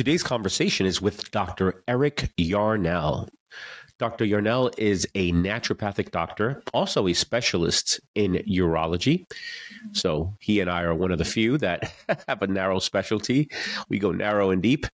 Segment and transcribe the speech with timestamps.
[0.00, 1.84] Today's conversation is with Dr.
[1.86, 3.28] Eric Yarnell.
[3.98, 4.24] Dr.
[4.24, 9.26] Yarnell is a naturopathic doctor, also a specialist in urology.
[9.92, 11.92] So he and I are one of the few that
[12.28, 13.50] have a narrow specialty.
[13.90, 14.86] We go narrow and deep.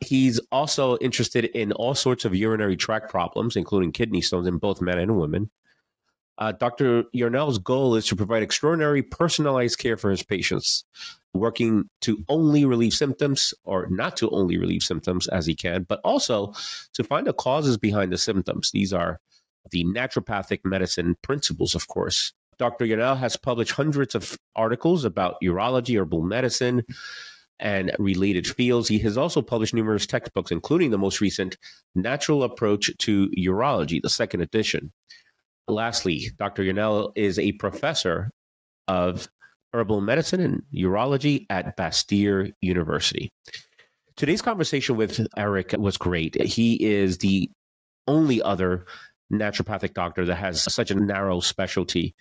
[0.00, 4.80] He's also interested in all sorts of urinary tract problems, including kidney stones in both
[4.80, 5.50] men and women.
[6.38, 7.04] Uh, Dr.
[7.14, 10.84] Yarnell's goal is to provide extraordinary personalized care for his patients,
[11.34, 16.00] working to only relieve symptoms or not to only relieve symptoms as he can, but
[16.04, 16.52] also
[16.94, 18.70] to find the causes behind the symptoms.
[18.72, 19.20] These are
[19.70, 22.32] the naturopathic medicine principles, of course.
[22.58, 22.84] Dr.
[22.84, 26.82] Yarnell has published hundreds of articles about urology, herbal medicine,
[27.60, 28.88] and related fields.
[28.88, 31.56] He has also published numerous textbooks, including the most recent
[31.94, 34.92] Natural Approach to Urology, the second edition.
[35.66, 36.62] Lastly, Dr.
[36.62, 38.30] Yarnell is a professor
[38.86, 39.28] of
[39.72, 43.30] herbal medicine and urology at Bastyr University.
[44.16, 46.40] Today's conversation with Eric was great.
[46.42, 47.50] He is the
[48.06, 48.86] only other
[49.32, 52.14] naturopathic doctor that has such a narrow specialty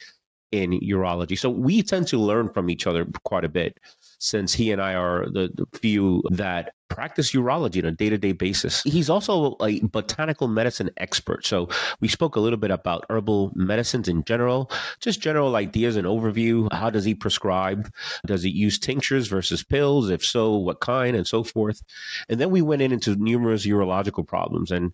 [0.52, 1.38] in urology.
[1.38, 3.80] So we tend to learn from each other quite a bit
[4.20, 8.32] since he and I are the, few that practice urology on a day to day
[8.32, 8.82] basis.
[8.84, 11.46] He's also a botanical medicine expert.
[11.46, 16.08] So we spoke a little bit about herbal medicines in general, just general ideas and
[16.08, 16.72] overview.
[16.72, 17.92] How does he prescribe?
[18.26, 20.10] Does he use tinctures versus pills?
[20.10, 21.84] If so, what kind and so forth?
[22.30, 24.94] And then we went in into numerous urological problems and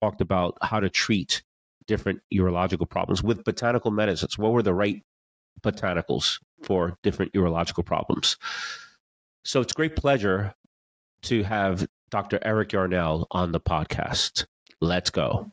[0.00, 1.42] talked about how to treat
[1.86, 4.38] different urological problems with botanical medicines.
[4.38, 5.02] What were the right
[5.62, 8.36] botanicals for different urological problems?
[9.44, 10.54] So it's great pleasure
[11.22, 12.38] to have Dr.
[12.42, 14.46] Eric Yarnell on the podcast.
[14.80, 15.50] Let's go.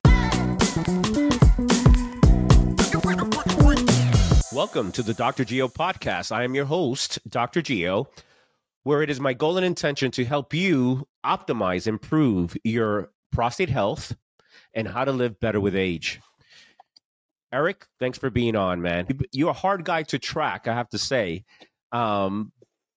[4.54, 5.46] Welcome to the Dr.
[5.46, 6.32] Geo podcast.
[6.32, 7.62] I am your host, Dr.
[7.62, 8.10] Geo,
[8.84, 14.16] where it is my goal and intention to help you optimize, improve your prostate health,
[14.74, 16.20] and how to live better with age.
[17.54, 19.08] Eric, thanks for being on, man.
[19.32, 21.44] You're a hard guy to track, I have to say.
[21.92, 22.52] Um,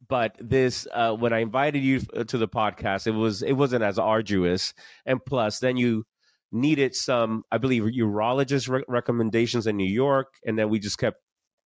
[0.09, 3.99] but this, uh, when I invited you to the podcast, it was it wasn't as
[3.99, 4.75] arduous,
[5.07, 6.05] and plus, then you
[6.53, 11.19] needed some, I believe, urologist re- recommendations in New York, and then we just kept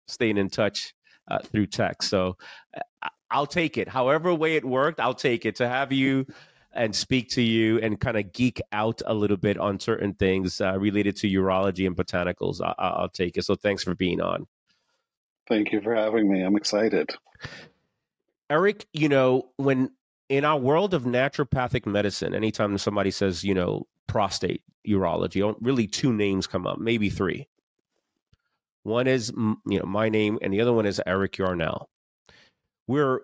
[0.07, 0.95] staying in touch
[1.29, 2.09] uh, through text.
[2.09, 2.37] So
[2.77, 3.89] uh, I'll take it.
[3.89, 5.57] However way it worked, I'll take it.
[5.57, 6.27] To have you
[6.77, 10.61] and speak to you and kind of geek out a little bit on certain things
[10.61, 12.61] uh, related to urology and botanicals.
[12.61, 13.45] I- will take it.
[13.45, 14.47] So thanks for being on.
[15.49, 16.43] Thank you for having me.
[16.43, 17.15] I'm excited.
[18.51, 19.91] Eric, you know, when
[20.29, 26.13] in our world of naturopathic medicine, anytime somebody says, you know, prostate urology, really two
[26.13, 27.49] names come up, maybe three.
[28.83, 31.89] One is, you know, my name, and the other one is Eric Yarnell.
[32.87, 33.23] We're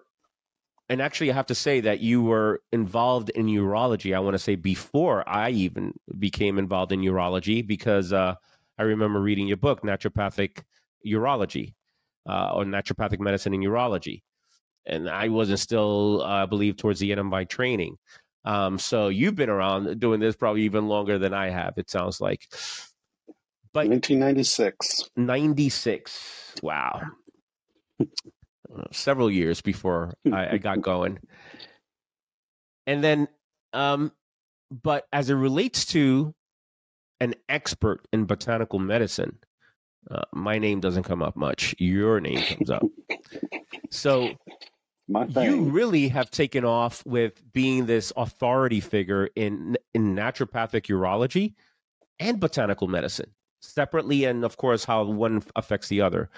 [0.92, 4.14] and actually, I have to say that you were involved in urology.
[4.14, 8.34] I want to say before I even became involved in urology, because uh,
[8.78, 10.62] I remember reading your book, Naturopathic
[11.06, 11.72] Urology,
[12.28, 14.20] uh, or Naturopathic Medicine and Urology,
[14.84, 17.96] and I wasn't still, uh, believe, towards the end of my training.
[18.44, 21.72] Um, so you've been around doing this probably even longer than I have.
[21.78, 22.46] It sounds like.
[23.72, 25.08] But 1996.
[25.16, 26.56] 96.
[26.62, 27.00] Wow.
[28.90, 31.18] Several years before I, I got going.
[32.86, 33.28] And then,
[33.72, 34.12] um,
[34.70, 36.34] but as it relates to
[37.20, 39.38] an expert in botanical medicine,
[40.10, 41.74] uh, my name doesn't come up much.
[41.78, 42.82] Your name comes up.
[43.90, 44.30] So
[45.36, 51.54] you really have taken off with being this authority figure in in naturopathic urology
[52.18, 53.30] and botanical medicine
[53.60, 56.30] separately, and of course how one affects the other.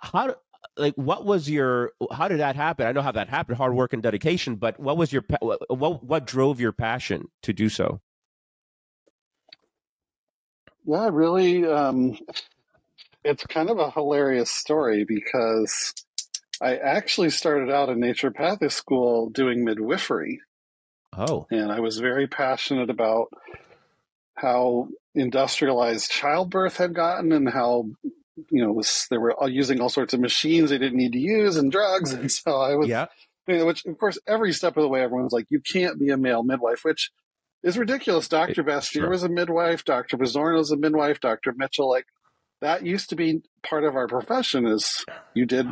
[0.00, 0.36] How
[0.76, 2.86] like what was your how did that happen?
[2.86, 5.24] I know how that happened hard work and dedication but what was your
[5.68, 8.00] what what drove your passion to do so?
[10.84, 12.18] Yeah really um
[13.24, 15.92] it's kind of a hilarious story because
[16.60, 20.40] i actually started out in naturopathic school doing midwifery.
[21.12, 21.46] Oh.
[21.50, 23.28] And i was very passionate about
[24.34, 27.86] how industrialized childbirth had gotten and how
[28.50, 31.56] you know, was they were using all sorts of machines they didn't need to use
[31.56, 33.06] and drugs, and so I was, yeah.
[33.46, 36.10] You know, which of course every step of the way everyone's like, you can't be
[36.10, 37.12] a male midwife, which
[37.62, 38.28] is ridiculous.
[38.28, 39.08] Doctor Bastyr sure.
[39.08, 42.06] was a midwife, Doctor Pizzorno was a midwife, Doctor Mitchell, like
[42.60, 44.66] that used to be part of our profession.
[44.66, 45.04] Is
[45.34, 45.66] you did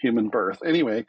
[0.00, 1.06] human birth anyway,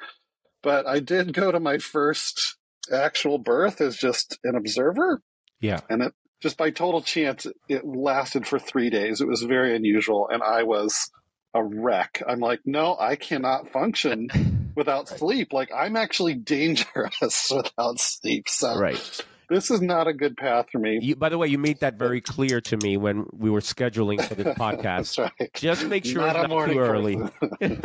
[0.64, 2.56] but I did go to my first
[2.92, 5.22] actual birth as just an observer.
[5.60, 9.22] Yeah, and it just by total chance, it lasted for three days.
[9.22, 11.10] It was very unusual, and I was
[11.54, 12.22] a wreck.
[12.28, 14.28] I'm like, no, I cannot function
[14.76, 15.54] without sleep.
[15.54, 18.48] Like I'm actually dangerous without sleep.
[18.48, 19.22] So right.
[19.50, 21.00] this is not a good path for me.
[21.02, 24.24] You, by the way, you made that very clear to me when we were scheduling
[24.24, 25.18] for this podcast.
[25.18, 25.50] right.
[25.56, 27.16] Just make sure Not it's not too early.
[27.16, 27.82] person.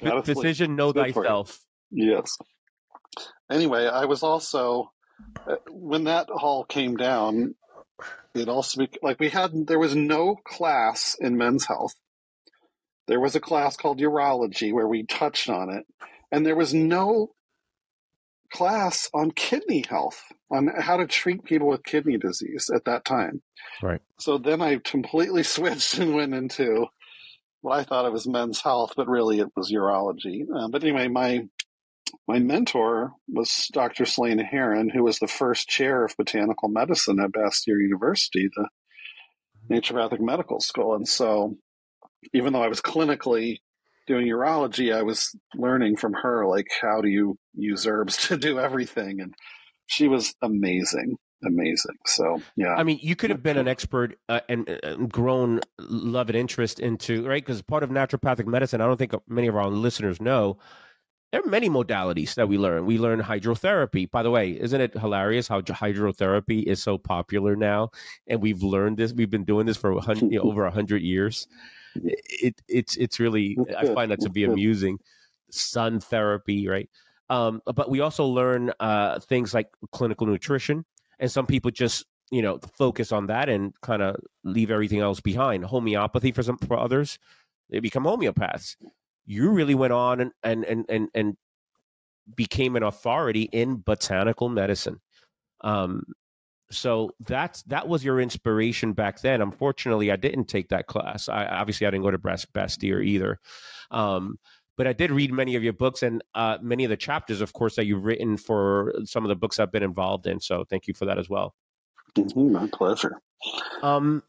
[0.00, 0.36] Gotta sleep.
[0.36, 1.24] Decision know Good for you.
[1.24, 1.58] thyself.
[1.90, 2.36] Yes.
[3.50, 4.90] Anyway, I was also
[5.70, 7.54] when that all came down.
[8.34, 11.94] It also bec- like we had there was no class in men's health.
[13.06, 15.86] There was a class called urology where we touched on it,
[16.32, 17.34] and there was no
[18.52, 23.42] class on kidney health on how to treat people with kidney disease at that time.
[23.82, 24.00] Right.
[24.18, 26.86] So then I completely switched and went into
[27.62, 30.42] well, I thought it was men's health, but really it was urology.
[30.54, 31.48] Uh, but anyway, my
[32.26, 34.04] my mentor was Dr.
[34.04, 38.68] Silena Heron, who was the first chair of botanical medicine at Bastyr University, the
[39.70, 40.94] naturopathic medical school.
[40.94, 41.56] And so,
[42.32, 43.58] even though I was clinically
[44.06, 48.58] doing urology, I was learning from her, like, how do you use herbs to do
[48.58, 49.20] everything?
[49.20, 49.34] And
[49.86, 51.96] she was amazing, amazing.
[52.06, 52.74] So, yeah.
[52.74, 56.80] I mean, you could have been an expert uh, and, and grown love and interest
[56.80, 58.80] into right because part of naturopathic medicine.
[58.80, 60.58] I don't think many of our listeners know.
[61.34, 62.86] There are many modalities that we learn.
[62.86, 64.08] We learn hydrotherapy.
[64.08, 67.90] By the way, isn't it hilarious how hydrotherapy is so popular now?
[68.28, 69.12] And we've learned this.
[69.12, 71.48] We've been doing this for hundred, you know, over a hundred years.
[71.96, 75.00] It, it's it's really I find that to be amusing.
[75.50, 76.88] Sun therapy, right?
[77.28, 80.84] Um, but we also learn uh, things like clinical nutrition,
[81.18, 85.18] and some people just you know focus on that and kind of leave everything else
[85.18, 85.64] behind.
[85.64, 87.18] Homeopathy for some for others,
[87.70, 88.76] they become homeopaths.
[89.26, 91.36] You really went on and and and and, and
[92.36, 95.00] became an authority in botanical medicine.
[95.62, 96.04] Um,
[96.70, 99.42] so that's that was your inspiration back then.
[99.42, 101.28] Unfortunately, I didn't take that class.
[101.28, 103.38] I obviously I didn't go to Bast- Bastyr either.
[103.90, 104.38] Um,
[104.76, 107.52] but I did read many of your books and uh, many of the chapters, of
[107.52, 110.40] course, that you've written for some of the books I've been involved in.
[110.40, 111.54] So thank you for that as well.
[112.16, 113.20] Mhm, my pleasure.
[113.82, 114.22] Um,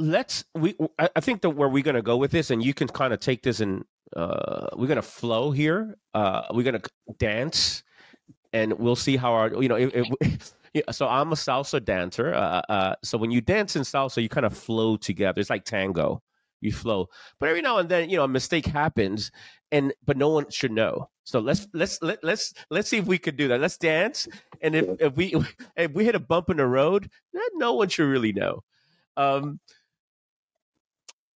[0.00, 2.88] let's we I, think that where we're going to go with this, and you can
[2.88, 3.84] kind of take this and
[4.16, 5.96] uh, we're going to flow here.
[6.14, 7.84] Uh, we're going to dance,
[8.52, 9.76] and we'll see how our you know.
[9.76, 12.34] If, if, yeah, so I'm a salsa dancer.
[12.34, 15.40] Uh, uh, so when you dance in salsa, you kind of flow together.
[15.40, 16.22] It's like tango.
[16.62, 17.08] You flow,
[17.38, 19.30] but every now and then, you know, a mistake happens,
[19.72, 21.08] and but no one should know.
[21.24, 23.62] So let's let's let, let's let's see if we could do that.
[23.62, 24.28] Let's dance,
[24.60, 25.34] and if, if we
[25.76, 28.62] if we hit a bump in the road, then no one should really know.
[29.16, 29.58] Um,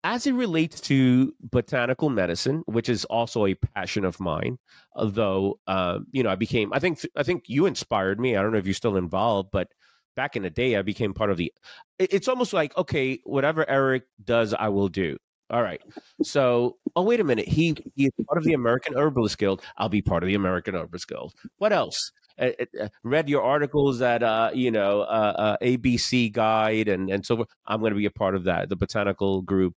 [0.04, 4.58] as it relates to botanical medicine, which is also a passion of mine,
[4.96, 8.36] although uh, you know I became I think I think you inspired me.
[8.36, 9.70] I don't know if you're still involved, but
[10.16, 11.54] back in the day, I became part of the.
[12.00, 15.18] It's almost like okay, whatever Eric does, I will do.
[15.50, 15.82] All right.
[16.24, 19.62] So, oh wait a minute, he he is part of the American Herbalist Guild.
[19.78, 21.34] I'll be part of the American Herbalist Guild.
[21.58, 22.12] What else?
[22.40, 22.50] Uh,
[22.82, 27.46] uh, read your articles at uh, you know uh, uh, ABC Guide and and so.
[27.68, 29.76] I'm going to be a part of that, the botanical group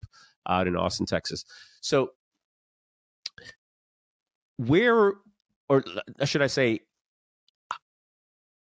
[0.48, 1.44] out in Austin, Texas.
[1.80, 2.10] So,
[4.56, 5.14] where
[5.68, 5.84] or
[6.24, 6.80] should I say,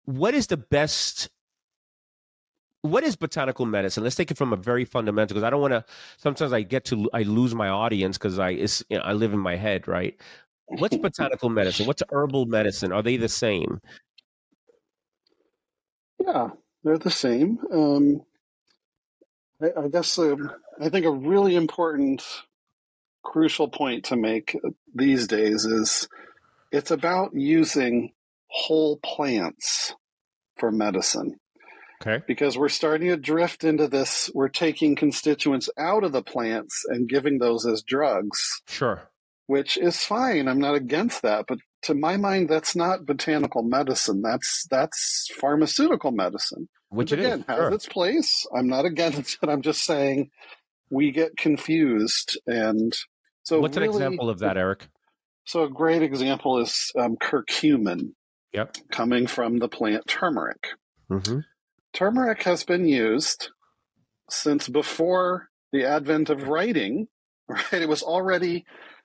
[0.04, 1.30] what is the best?
[2.82, 4.02] What is botanical medicine?
[4.02, 5.84] Let's take it from a very fundamental because I don't want to.
[6.18, 9.38] Sometimes I get to I lose my audience because I you know, I live in
[9.38, 10.20] my head, right?
[10.66, 11.86] What's botanical medicine?
[11.86, 12.92] What's herbal medicine?
[12.92, 13.80] Are they the same?
[16.24, 16.50] Yeah,
[16.82, 17.58] they're the same.
[17.72, 18.22] Um,
[19.62, 20.50] I, I guess um,
[20.80, 22.22] I think a really important,
[23.22, 24.56] crucial point to make
[24.94, 26.08] these days is
[26.72, 28.12] it's about using
[28.48, 29.94] whole plants
[30.56, 31.38] for medicine
[32.02, 32.22] Okay.
[32.26, 34.30] because we're starting to drift into this.
[34.34, 39.08] We're taking constituents out of the plants and giving those as drugs, Sure.
[39.46, 40.48] Which is fine.
[40.48, 44.22] I'm not against that, but to my mind, that's not botanical medicine.
[44.22, 47.26] That's that's pharmaceutical medicine Which which it is.
[47.26, 47.72] again has Sure.
[47.72, 48.46] its place.
[48.56, 49.48] I'm not against it.
[49.48, 50.30] I'm just saying
[50.90, 52.92] we get confused, and
[53.42, 54.88] so What's really- an example of that, Eric?
[55.46, 58.12] So a great example is um, curcumin,
[58.54, 58.76] Yep.
[58.90, 60.68] coming from the plant turmeric.
[61.10, 61.40] Mm-hmm.
[61.92, 63.50] Turmeric has been used
[64.30, 67.08] since before the advent of writing.
[67.46, 68.64] Right, it was already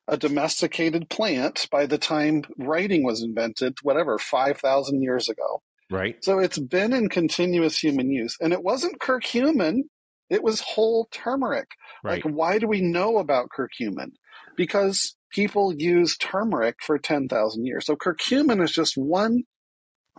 [0.10, 3.78] a domesticated plant by the time writing was invented.
[3.84, 5.62] Whatever, five thousand years ago.
[5.92, 6.24] Right.
[6.24, 8.38] So it's been in continuous human use.
[8.40, 9.84] And it wasn't curcumin,
[10.30, 11.70] it was whole turmeric.
[12.04, 12.24] Right.
[12.24, 14.12] Like, why do we know about curcumin?
[14.56, 17.86] Because people use turmeric for 10,000 years.
[17.86, 19.44] So curcumin is just one,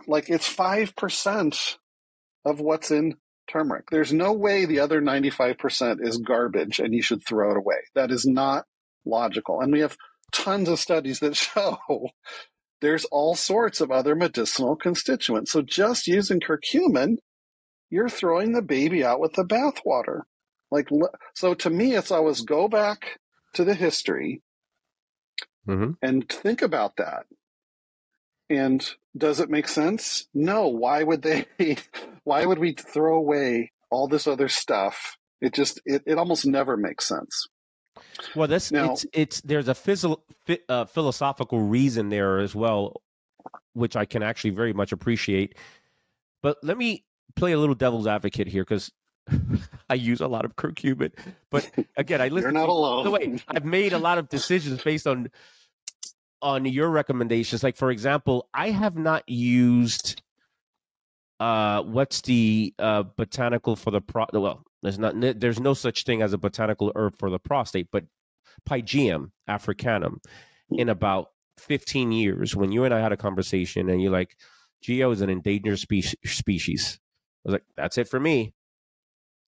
[0.07, 1.77] like, it's 5%
[2.43, 3.15] of what's in
[3.49, 3.85] turmeric.
[3.91, 7.77] There's no way the other 95% is garbage and you should throw it away.
[7.95, 8.65] That is not
[9.05, 9.61] logical.
[9.61, 9.97] And we have
[10.31, 11.79] tons of studies that show
[12.81, 15.51] there's all sorts of other medicinal constituents.
[15.51, 17.17] So just using curcumin,
[17.89, 20.21] you're throwing the baby out with the bathwater.
[20.71, 20.89] Like,
[21.35, 23.19] so to me, it's always go back
[23.53, 24.41] to the history
[25.67, 25.91] mm-hmm.
[26.01, 27.25] and think about that.
[28.49, 30.27] And does it make sense?
[30.33, 30.67] No.
[30.67, 31.45] Why would they?
[32.23, 35.17] Why would we throw away all this other stuff?
[35.39, 37.47] It just it, it almost never makes sense.
[38.35, 40.17] Well, this now, it's it's there's a phys-
[40.69, 43.01] uh, philosophical reason there as well,
[43.73, 45.55] which I can actually very much appreciate.
[46.41, 47.05] But let me
[47.35, 48.91] play a little devil's advocate here because
[49.89, 51.11] I use a lot of curcumin.
[51.49, 52.53] But again, I listen.
[52.53, 53.03] You're not alone.
[53.03, 55.29] The way I've made a lot of decisions based on
[56.41, 57.63] on your recommendations.
[57.63, 60.21] Like for example, I have not used
[61.39, 66.21] uh what's the uh botanical for the pro well there's not there's no such thing
[66.21, 68.05] as a botanical herb for the prostate but
[68.69, 70.19] pygeum africanum
[70.69, 70.91] in hmm.
[70.91, 74.35] about 15 years when you and i had a conversation and you're like
[74.81, 76.99] geo is an endangered spe- species.
[77.45, 78.53] I was like that's it for me.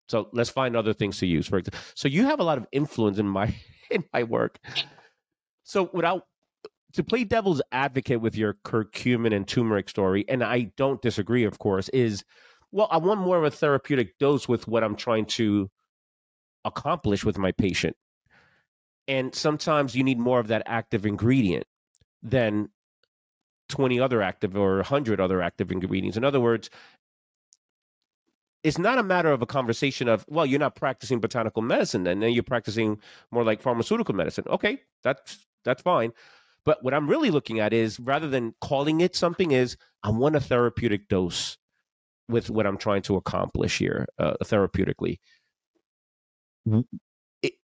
[0.10, 2.68] So let's find other things to use for example so you have a lot of
[2.72, 3.54] influence in my
[3.90, 4.60] in my work.
[5.64, 6.24] So without
[6.94, 11.58] to play devil's advocate with your curcumin and turmeric story, and I don't disagree, of
[11.58, 12.26] course, is
[12.72, 15.70] well, I want more of a therapeutic dose with what I'm trying to
[16.64, 17.96] accomplish with my patient.
[19.08, 21.66] And sometimes you need more of that active ingredient
[22.24, 22.70] than
[23.70, 26.18] 20 other active or 100 other active ingredients.
[26.18, 26.70] In other words,
[28.64, 32.20] it's not a matter of a conversation of, well, you're not practicing botanical medicine, then,
[32.20, 33.00] then you're practicing
[33.32, 34.46] more like pharmaceutical medicine.
[34.48, 36.12] Okay, that's that's fine.
[36.64, 40.36] But what I'm really looking at is rather than calling it something, is I want
[40.36, 41.58] a therapeutic dose
[42.32, 45.20] with what I'm trying to accomplish here uh, therapeutically.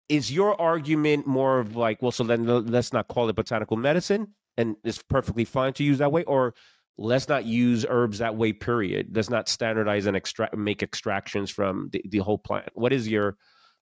[0.10, 4.36] Is your argument more of like, well, so then let's not call it botanical medicine
[4.58, 6.24] and it's perfectly fine to use that way?
[6.26, 6.54] Or
[6.98, 9.16] let's not use herbs that way, period.
[9.16, 12.70] Let's not standardize and extract, make extractions from the, the whole plant.
[12.74, 13.38] What is your,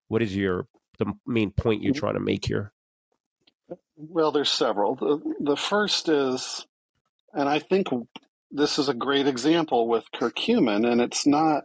[0.07, 0.67] what is your,
[0.99, 2.71] the main point you're trying to make here?
[3.97, 4.95] Well, there's several.
[4.95, 6.65] The, the first is,
[7.33, 7.87] and I think
[8.51, 11.63] this is a great example with curcumin, and it's not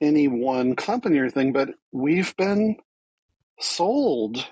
[0.00, 2.76] any one company or thing, but we've been
[3.60, 4.46] sold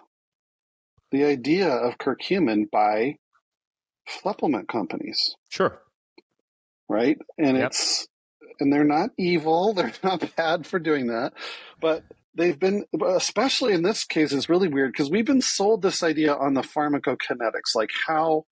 [1.11, 3.17] the idea of curcumin by
[4.07, 5.35] supplement companies.
[5.49, 5.81] Sure.
[6.89, 7.19] Right?
[7.39, 7.69] And yep.
[7.69, 8.07] it's
[8.61, 11.33] and they're not evil, they're not bad for doing that,
[11.81, 16.01] but they've been especially in this case it's really weird because we've been sold this
[16.01, 18.45] idea on the pharmacokinetics like how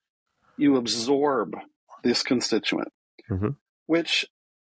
[0.56, 1.54] you absorb
[2.02, 2.92] this constituent.
[3.30, 3.50] Mm-hmm.
[3.84, 4.24] which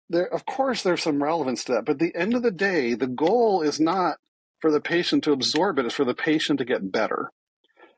[0.09, 2.93] there of course there's some relevance to that but at the end of the day
[2.93, 4.17] the goal is not
[4.59, 7.31] for the patient to absorb it it's for the patient to get better.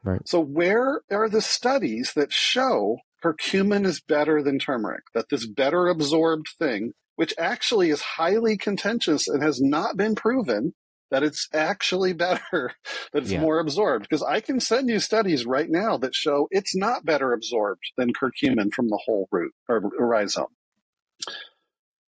[0.03, 0.21] Right.
[0.27, 5.03] So where are the studies that show curcumin is better than turmeric?
[5.13, 10.73] That this better absorbed thing which actually is highly contentious and has not been proven
[11.11, 12.73] that it's actually better,
[13.13, 13.41] that it's yeah.
[13.41, 14.07] more absorbed.
[14.09, 18.13] Because I can send you studies right now that show it's not better absorbed than
[18.13, 20.47] curcumin from the whole root or, rhizome.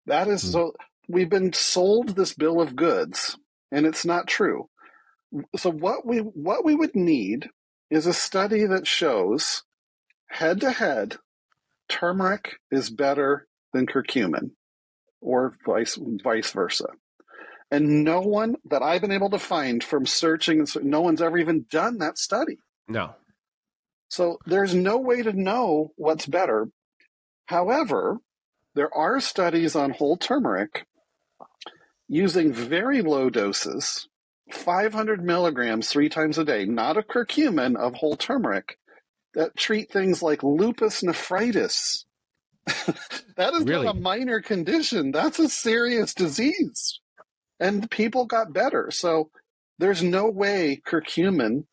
[0.06, 0.52] That is mm.
[0.52, 0.72] so.
[1.08, 3.36] We've been sold this bill of goods,
[3.72, 4.68] and it's not true.
[5.56, 7.48] So what we what we would need
[7.90, 9.64] is a study that shows
[10.28, 11.16] head to head
[11.88, 14.52] turmeric is better than curcumin,
[15.20, 16.86] or vice vice versa.
[17.72, 21.64] And no one that I've been able to find from searching, no one's ever even
[21.70, 22.58] done that study.
[22.86, 23.14] No.
[24.08, 26.68] So there's no way to know what's better.
[27.46, 28.18] However,
[28.74, 30.86] there are studies on whole turmeric
[32.08, 34.06] using very low doses,
[34.50, 38.78] 500 milligrams three times a day, not of curcumin, of whole turmeric,
[39.32, 42.04] that treat things like lupus nephritis.
[42.66, 43.86] that is really?
[43.86, 45.10] not a minor condition.
[45.10, 47.00] That's a serious disease
[47.62, 48.90] and people got better.
[48.90, 49.30] So
[49.78, 51.64] there's no way curcumin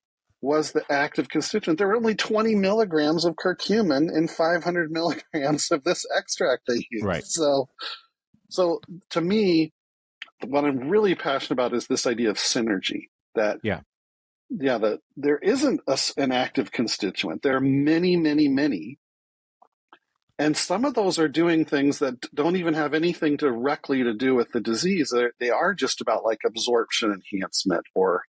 [0.42, 1.80] was the active constituent.
[1.80, 7.06] There were only 20 milligrams of curcumin in 500 milligrams of this extract they used.
[7.06, 7.26] Right.
[7.26, 7.68] So,
[8.50, 9.74] so to me,
[10.46, 13.10] what I'm really passionate about is this idea of synergy.
[13.36, 13.82] That yeah,
[14.50, 17.42] yeah, that there isn't a, an active constituent.
[17.42, 18.98] There are many, many, many,
[20.40, 24.34] and some of those are doing things that don't even have anything directly to do
[24.34, 25.12] with the disease.
[25.14, 28.24] They're, they are just about like absorption enhancement or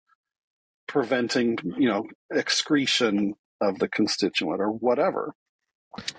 [0.87, 5.33] preventing, you know, excretion of the constituent or whatever.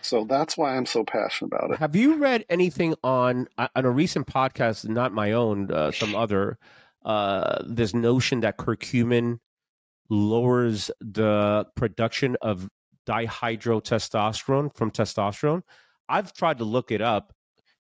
[0.03, 1.79] So that's why I'm so passionate about it.
[1.79, 6.59] Have you read anything on on a recent podcast, not my own, uh, some other,
[7.05, 9.39] uh, this notion that curcumin
[10.11, 12.69] lowers the production of
[13.09, 15.63] dihydrotestosterone from testosterone.
[16.09, 17.33] I've tried to look it up,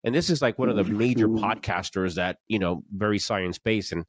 [0.04, 3.92] and this is like one of the major podcasters that you know very science based,
[3.92, 4.04] and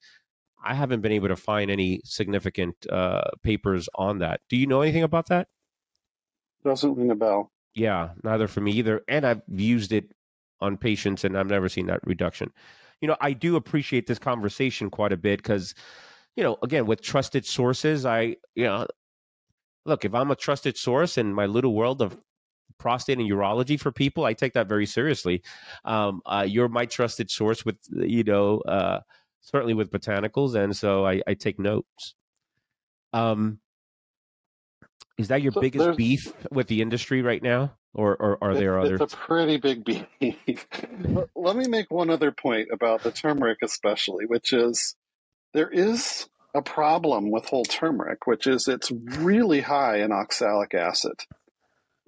[0.64, 4.42] I haven't been able to find any significant uh, papers on that.
[4.50, 5.48] Do you know anything about that?
[6.64, 7.52] Doesn't ring a bell.
[7.74, 9.02] Yeah, neither for me either.
[9.08, 10.12] And I've used it
[10.60, 12.52] on patients, and I've never seen that reduction.
[13.02, 15.74] You know, I do appreciate this conversation quite a bit because,
[16.36, 18.86] you know, again, with trusted sources, I, you know,
[19.90, 22.18] look, if I'm a trusted source in my little world of
[22.78, 25.42] prostate and urology for people, I take that very seriously.
[25.84, 29.02] Um, uh, you're my trusted source with, you know, uh,
[29.42, 32.16] certainly with botanicals, and so I, I take notes.
[33.12, 33.60] Um,
[35.18, 38.80] is that your so biggest beef with the industry right now, or, or are there
[38.80, 39.02] others?
[39.02, 39.84] It's a pretty big
[40.20, 40.68] beef.
[41.36, 44.96] Let me make one other point about the turmeric, especially, which is
[45.54, 51.14] there is a problem with whole turmeric, which is it's really high in oxalic acid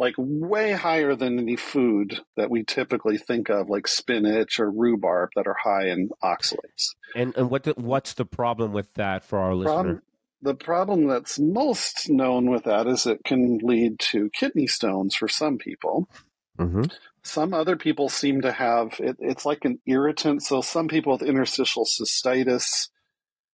[0.02, 5.30] like way higher than any food that we typically think of, like spinach or rhubarb,
[5.36, 6.96] that are high in oxalates.
[7.16, 9.74] And and what the, what's the problem with that for our listener?
[9.74, 10.02] Problem,
[10.42, 15.28] the problem that's most known with that is it can lead to kidney stones for
[15.28, 16.10] some people.
[16.58, 16.86] Mm-hmm.
[17.22, 20.42] Some other people seem to have it, it's like an irritant.
[20.42, 22.88] So some people with interstitial cystitis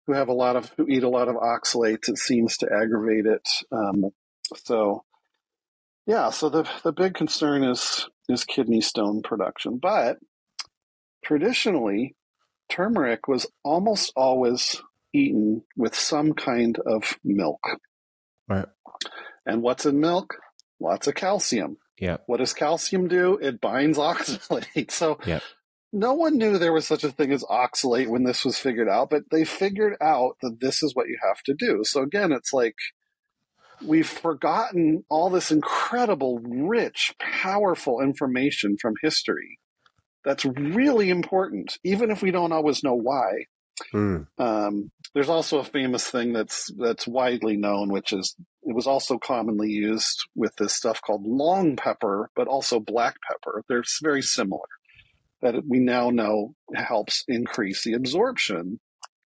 [0.05, 3.25] who have a lot of who eat a lot of oxalates, it seems to aggravate
[3.25, 3.47] it.
[3.71, 4.11] Um,
[4.57, 5.03] so
[6.05, 10.17] yeah, so the the big concern is is kidney stone production, but
[11.23, 12.15] traditionally,
[12.69, 14.81] turmeric was almost always
[15.13, 17.61] eaten with some kind of milk.
[18.47, 18.67] Right.
[19.45, 20.35] And what's in milk?
[20.79, 21.77] Lots of calcium.
[21.99, 22.17] Yeah.
[22.25, 23.37] What does calcium do?
[23.41, 24.91] It binds oxalate.
[24.91, 25.39] So yeah.
[25.93, 29.11] No one knew there was such a thing as oxalate when this was figured out,
[29.11, 31.83] but they figured out that this is what you have to do.
[31.83, 32.75] So again, it's like
[33.85, 39.59] we've forgotten all this incredible, rich, powerful information from history
[40.25, 43.45] that's really important, even if we don't always know why.
[43.93, 44.27] Mm.
[44.37, 49.17] Um, there's also a famous thing that's that's widely known, which is it was also
[49.17, 53.63] commonly used with this stuff called long pepper, but also black pepper.
[53.67, 54.65] They're very similar.
[55.43, 58.79] That we now know helps increase the absorption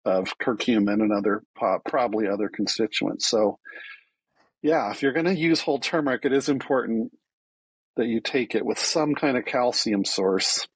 [0.05, 3.29] of curcumin and other probably other constituents.
[3.29, 3.59] So
[4.61, 7.13] yeah, if you're going to use whole turmeric, it is important
[7.97, 10.67] that you take it with some kind of calcium source,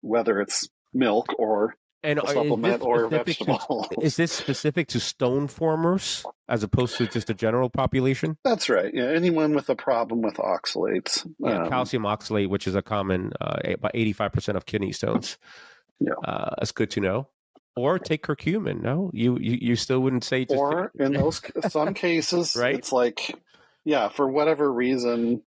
[0.00, 3.88] whether it's milk or and a supplement or vegetable.
[3.92, 8.36] To, is this specific to stone formers as opposed to just a general population?
[8.44, 8.92] That's right.
[8.92, 11.26] Yeah, anyone with a problem with oxalates.
[11.38, 15.38] Yeah, um, calcium oxalate, which is a common uh, about eighty-five percent of kidney stones.
[16.00, 17.28] Yeah, uh, that's good to know
[17.78, 18.82] or take curcumin.
[18.82, 20.44] No, you you, you still wouldn't say.
[20.44, 22.74] Just or in those some cases, right?
[22.74, 23.34] It's like,
[23.84, 25.42] yeah, for whatever reason,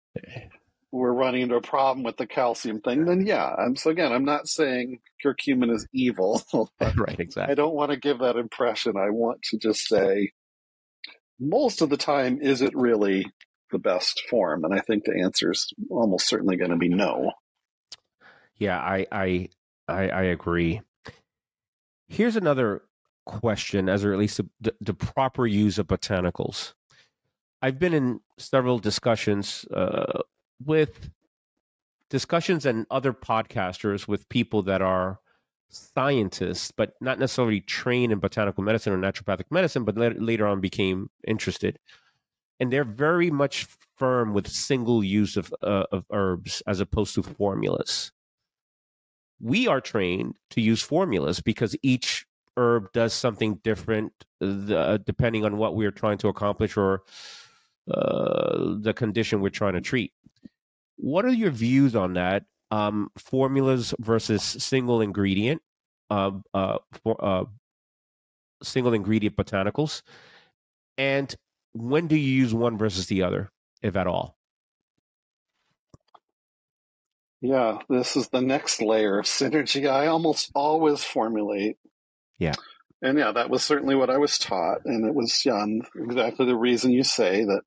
[0.90, 3.04] we're running into a problem with the calcium thing.
[3.04, 6.42] Then yeah, I'm so again, I'm not saying curcumin is evil.
[6.80, 7.52] right, exactly.
[7.52, 8.96] I don't want to give that impression.
[8.96, 10.32] I want to just say,
[11.38, 13.26] most of the time, is it really
[13.70, 14.64] the best form?
[14.64, 17.32] And I think the answer is almost certainly going to be no.
[18.56, 19.48] Yeah, I I
[19.86, 20.80] I, I agree.
[22.08, 22.82] Here's another
[23.26, 26.72] question as it relates to the, the proper use of botanicals.
[27.60, 30.22] I've been in several discussions uh,
[30.64, 31.10] with
[32.10, 35.20] discussions and other podcasters with people that are
[35.68, 41.10] scientists, but not necessarily trained in botanical medicine or naturopathic medicine, but later on became
[41.26, 41.78] interested.
[42.60, 43.66] And they're very much
[43.96, 48.12] firm with single use of, uh, of herbs as opposed to formulas
[49.40, 55.56] we are trained to use formulas because each herb does something different uh, depending on
[55.56, 57.02] what we're trying to accomplish or
[57.90, 60.12] uh, the condition we're trying to treat.
[60.98, 62.44] What are your views on that?
[62.70, 65.62] Um, formulas versus single ingredient,
[66.10, 67.44] uh, uh for, uh,
[68.62, 70.02] single ingredient botanicals,
[70.98, 71.34] and
[71.72, 73.50] when do you use one versus the other,
[73.82, 74.36] if at all?
[77.40, 81.76] Yeah, this is the next layer of synergy I almost always formulate.
[82.38, 82.54] Yeah.
[83.00, 84.84] And yeah, that was certainly what I was taught.
[84.84, 87.62] And it was um, exactly the reason you say that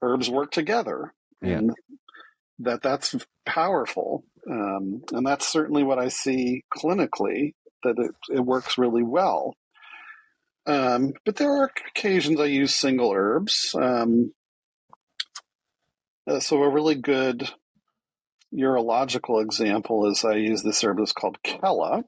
[0.00, 1.12] herbs work together.
[1.42, 1.58] Yeah.
[1.58, 1.74] And
[2.60, 3.14] that that's
[3.44, 4.24] powerful.
[4.50, 9.54] Um, and that's certainly what I see clinically, that it, it works really well.
[10.66, 13.74] Um, but there are occasions I use single herbs.
[13.80, 14.32] Um,
[16.28, 17.48] uh, so a really good
[18.52, 22.02] urological example is I use this herb that's called Khella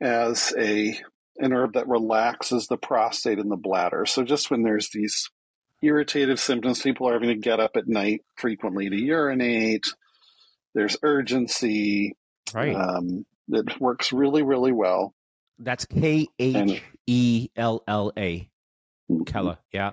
[0.00, 0.98] as a
[1.38, 4.06] an herb that relaxes the prostate and the bladder.
[4.06, 5.30] So just when there's these
[5.84, 9.86] irritative symptoms, people are having to get up at night frequently to urinate.
[10.74, 12.16] There's urgency.
[12.52, 12.74] Right.
[12.74, 15.14] Um, it works really, really well.
[15.58, 18.48] That's K H E L L A.
[19.10, 19.58] Khella.
[19.72, 19.92] Yeah.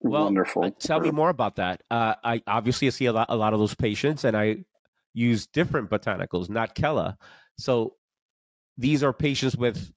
[0.00, 0.64] Well, Wonderful.
[0.64, 1.82] uh, tell me more about that.
[1.90, 4.64] Uh, I obviously I see a lot, a lot of those patients, and I
[5.12, 7.16] use different botanicals, not Khella.
[7.58, 7.96] So
[8.78, 9.92] these are patients with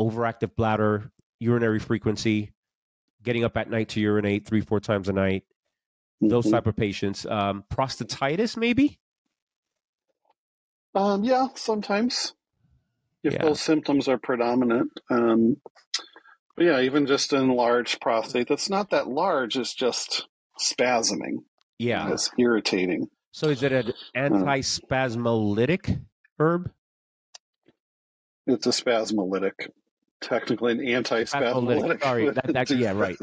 [0.00, 2.50] overactive bladder, urinary frequency,
[3.22, 5.44] getting up at night to urinate three, four times a night.
[6.20, 6.50] Those Mhm.
[6.52, 7.26] type of patients.
[7.26, 8.98] Um, prostatitis, maybe.
[10.94, 12.34] Um, yeah, sometimes
[13.24, 13.42] if Yeah.
[13.42, 14.90] those symptoms are predominant.
[15.10, 15.60] Um,
[16.56, 20.28] but yeah, even just an enlarged prostate that's not that large, it's just
[20.60, 21.44] spasming.
[21.78, 22.12] Yeah.
[22.12, 23.08] It's irritating.
[23.32, 26.04] So is it an antispasmolytic
[26.38, 26.70] herb?
[28.46, 29.70] It's a spasmolytic,
[30.22, 32.02] technically an anti-spasmolytic.
[32.02, 33.16] Sorry, that- that- yeah, right.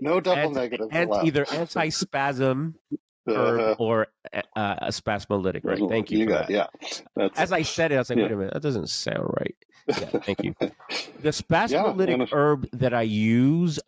[0.00, 1.26] no double Ant- negatives And allowed.
[1.26, 2.98] either anti-spasm herb
[3.60, 3.74] Uh-huh.
[3.78, 4.40] or uh,
[4.78, 5.78] a spasmolytic, right?
[5.88, 6.18] Thank you.
[6.18, 6.50] You got that.
[6.50, 6.66] yeah.
[7.14, 8.24] That's, As I said it, I was like, Yeah.
[8.24, 9.54] wait a minute, that doesn't sound right.
[9.88, 10.54] Yeah, thank you.
[11.20, 13.78] The spasmolytic Yeah, herb that I use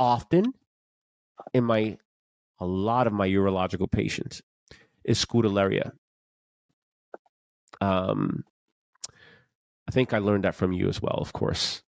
[0.00, 0.52] often
[1.54, 1.96] in my
[2.58, 4.42] a lot of my urological patients
[5.04, 5.92] is scutellaria.
[7.80, 8.44] Um,
[9.92, 11.82] I think I learned that from you as well, of course.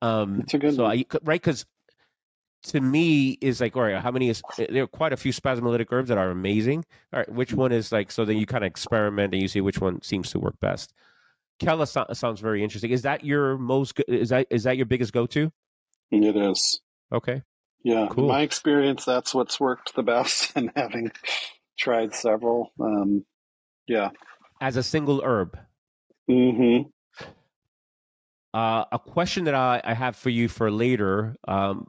[0.00, 0.92] Um, It's a good so one.
[0.98, 1.66] I right because
[2.64, 5.88] to me is like all right how many is there are quite a few spasmolytic
[5.90, 8.68] herbs that are amazing all right which one is like so then you kind of
[8.68, 10.94] experiment and you see which one seems to work best
[11.60, 15.12] Khella so- sounds very interesting is that your most is that is that your biggest
[15.12, 15.52] go-to
[16.10, 16.80] It is.
[17.12, 17.42] okay
[17.82, 18.28] Yeah, Cool.
[18.28, 21.12] my experience, that's what's worked the best, and having
[21.78, 22.72] tried several.
[22.80, 23.26] Um,
[23.86, 24.08] yeah.
[24.62, 25.58] as a single herb
[26.26, 26.88] hmm
[28.54, 31.88] uh, a question that I, I have for you for later um,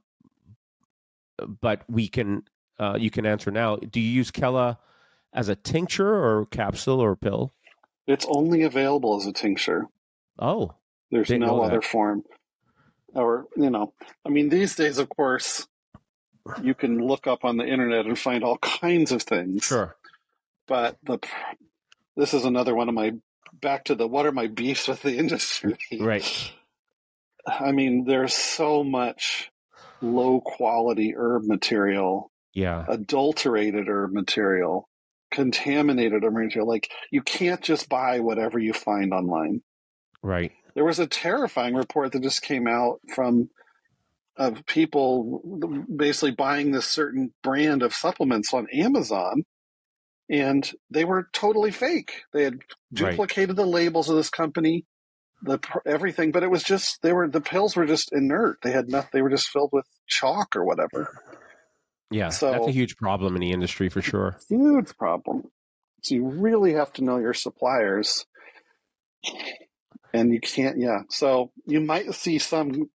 [1.62, 2.44] but we can
[2.80, 4.78] uh, you can answer now do you use Khella
[5.36, 7.54] as a tincture or capsule or pill
[8.08, 9.88] It's only available as a tincture.
[10.40, 10.74] oh
[11.12, 12.24] There's no other form.
[13.14, 13.94] Or, you know,
[14.26, 15.68] I mean, these days, of course,
[16.62, 19.66] you can look up on the internet and find all kinds of things.
[19.66, 19.96] sure
[20.68, 21.20] But the
[22.16, 23.14] this is another one of my
[23.66, 25.76] back to the what are my beefs with the industry.
[26.00, 26.54] right
[27.48, 29.52] I mean, there's so much
[30.02, 34.88] low quality herb material yeah adulterated herb material,
[35.32, 36.68] contaminated herb material.
[36.68, 39.62] Like you can't just buy whatever you find online.
[40.22, 43.50] right There was a terrifying report that just came out from
[44.38, 45.42] of people
[45.96, 49.44] basically buying this certain brand of supplements on Amazon
[50.30, 52.22] and they were totally fake.
[52.34, 53.12] They had Right.
[53.12, 54.86] duplicated the labels of this company,
[55.42, 58.60] the everything, but it was just they were the pills were just inert.
[58.64, 59.10] They had nothing.
[59.14, 61.22] They were just filled with chalk or whatever.
[62.12, 64.38] Yeah, So- that's a huge problem in the industry for sure.
[64.50, 65.52] huge problem.
[66.04, 68.26] So you really have to know your suppliers.
[70.14, 71.00] And you can't, yeah.
[71.10, 72.90] So you might see some.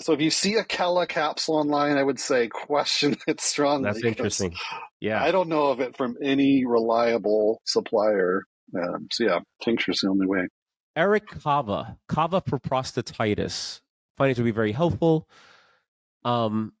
[0.00, 3.84] So if you see a Khella capsule online, I would say question it strongly.
[3.84, 4.54] That's interesting.
[5.00, 8.44] Yeah, I don't know of it from any reliable supplier.
[8.76, 10.48] Um, so yeah, tincture's the only way.
[10.96, 13.80] Eric Kava, Kava for prostatitis.
[14.16, 15.28] Find it to be very helpful.
[16.24, 16.72] Um,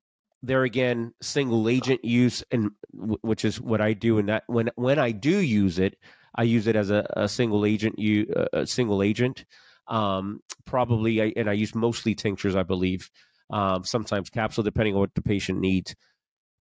[0.42, 4.18] there again, single agent use, and w- which is what I do.
[4.18, 5.96] And that when when I do use it,
[6.34, 7.98] I use it as a, a single agent.
[7.98, 9.44] You a single agent.
[9.88, 13.10] Um, probably, and I use mostly tinctures, I believe.
[13.50, 15.94] Um, sometimes capsule, depending on what the patient needs.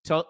[0.05, 0.29] Tell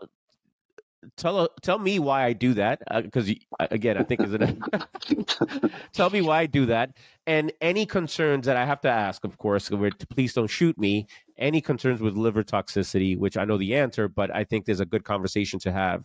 [1.17, 5.73] tell tell me why I do that because again, I think is it.
[5.93, 6.91] tell me why I do that,
[7.27, 9.25] and any concerns that I have to ask.
[9.25, 9.71] Of course,
[10.11, 11.07] please don't shoot me.
[11.39, 14.87] Any concerns with liver toxicity, which I know the answer, but I think there's a
[14.87, 16.05] good conversation to have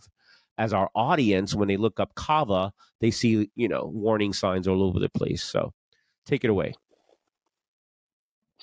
[0.58, 4.82] as our audience when they look up kava, they see you know warning signs all
[4.82, 5.42] over the place.
[5.42, 5.72] So,
[6.26, 6.74] take it away.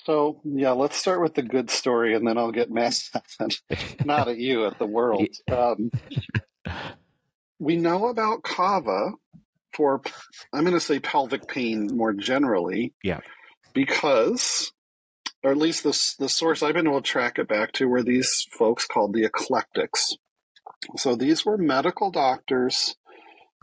[0.04, 3.56] So yeah, let's start with the good story, and then I'll get mad at
[4.04, 5.26] not at you, at the world.
[5.50, 5.90] Um,
[7.58, 9.12] we know about kava
[9.72, 10.02] for
[10.52, 12.94] I'm going to say pelvic pain more generally.
[13.02, 13.20] Yeah.
[13.72, 14.72] Because,
[15.42, 18.02] or at least the the source I've been able to track it back to were
[18.02, 20.16] these folks called the eclectics.
[20.96, 22.96] So these were medical doctors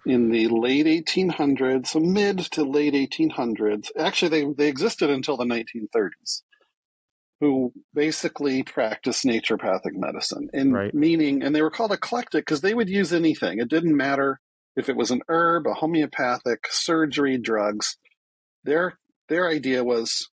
[0.05, 3.89] in the late 1800s, so mid to late 1800s.
[3.97, 6.43] Actually, they they existed until the 1930s.
[7.41, 10.93] Who basically practiced naturopathic medicine, and Right.
[10.93, 13.59] meaning, and they were called eclectic because they would use anything.
[13.59, 14.39] It didn't matter
[14.75, 17.97] if it was an herb, a homeopathic, surgery, drugs.
[18.63, 20.29] They're their idea was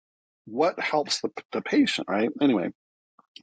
[0.45, 2.29] what helps the, the patient, right?
[2.41, 2.69] Anyway,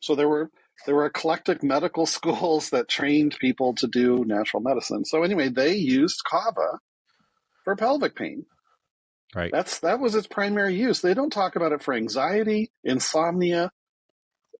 [0.02, 0.50] so there were
[0.86, 5.04] there were eclectic medical schools that trained people to do natural medicine.
[5.04, 6.78] So anyway, they used kava
[7.64, 8.46] for pelvic pain.
[9.34, 9.52] Right.
[9.52, 11.00] That's that was its primary use.
[11.00, 13.70] They don't talk about it for anxiety, insomnia.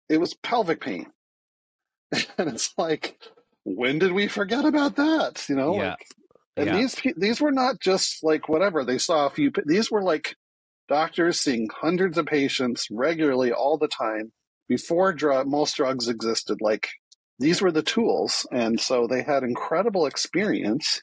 [0.09, 1.07] It was pelvic pain.
[2.39, 3.19] and it's like
[3.65, 5.49] when did we forget about that?
[5.49, 5.91] You know, Yeah.
[5.91, 6.07] like
[6.57, 6.77] and Yeah.
[6.79, 9.53] these these were not just like whatever they saw a few.
[9.67, 10.37] These were like
[10.89, 14.33] doctors seeing hundreds of patients regularly all the time
[14.69, 15.15] before
[15.47, 16.59] most drugs existed.
[16.61, 16.89] Like
[17.39, 21.03] these were the tools, and so they had incredible experience.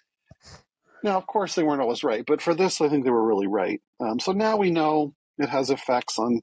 [1.04, 3.47] Now, of course, they weren't always right, but for this, I think they were really
[3.47, 3.82] right.
[4.00, 6.41] Um, so now we know it has effects on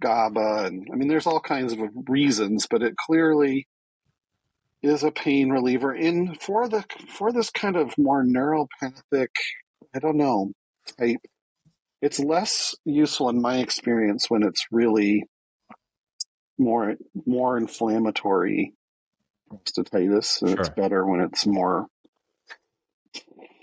[0.00, 3.66] GABA, and I mean, there's all kinds of reasons, but it clearly
[4.82, 9.28] is a pain reliever in for the for this kind of more neuropathic
[9.94, 10.52] i don't know
[11.00, 11.16] I,
[12.00, 15.24] it's less useful in my experience when it's really
[16.58, 18.74] more more inflammatory
[19.52, 21.86] prostatitis and it's better when it's more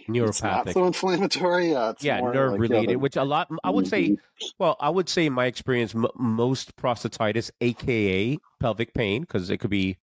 [0.07, 0.73] it's not Neuropathic.
[0.73, 3.87] so inflammatory yeah it's yeah, more nerve like related, other- which a lot, I would
[3.87, 4.17] say, Mhm.
[4.59, 9.57] well, I would say in my experience, m- most prostatitis, aka pelvic pain, because it
[9.57, 9.97] could be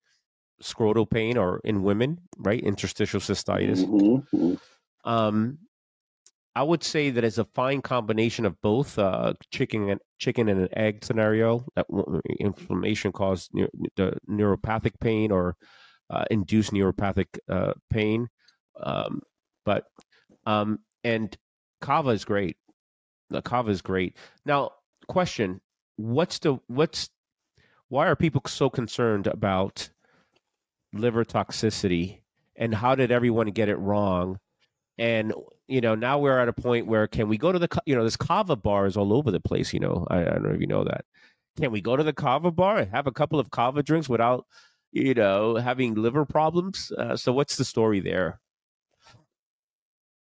[0.63, 2.61] scrotal pain or in women, right?
[2.61, 3.85] Interstitial cystitis.
[3.85, 4.59] Mhm, mhm.
[5.05, 5.59] Um,
[6.55, 10.61] I would say that it's a fine combination of both uh, chicken and chicken and
[10.61, 11.65] an egg scenario.
[11.75, 11.85] That
[12.39, 15.55] inflammation caused neu- the neuropathic pain or
[16.09, 18.27] uh, induced neuropathic uh, pain.
[18.81, 19.21] Um,
[19.63, 19.85] but
[20.45, 21.35] um, and
[21.81, 22.57] kava is great.
[23.29, 24.17] The kava is great.
[24.45, 24.71] Now,
[25.07, 25.61] question:
[25.97, 27.09] What's the what's
[27.89, 29.89] why are people so concerned about
[30.93, 32.21] liver toxicity,
[32.55, 34.39] and how did everyone get it wrong?
[34.99, 35.33] And
[35.67, 38.01] you know, now we're at a point where can we go to the you know,
[38.01, 39.73] there's kava bars all over the place.
[39.73, 41.05] You know, I, I don't know if you know that.
[41.59, 44.45] Can we go to the kava bar and have a couple of kava drinks without,
[44.91, 46.91] you know, having liver problems?
[46.95, 48.39] Uh, so what's the story there?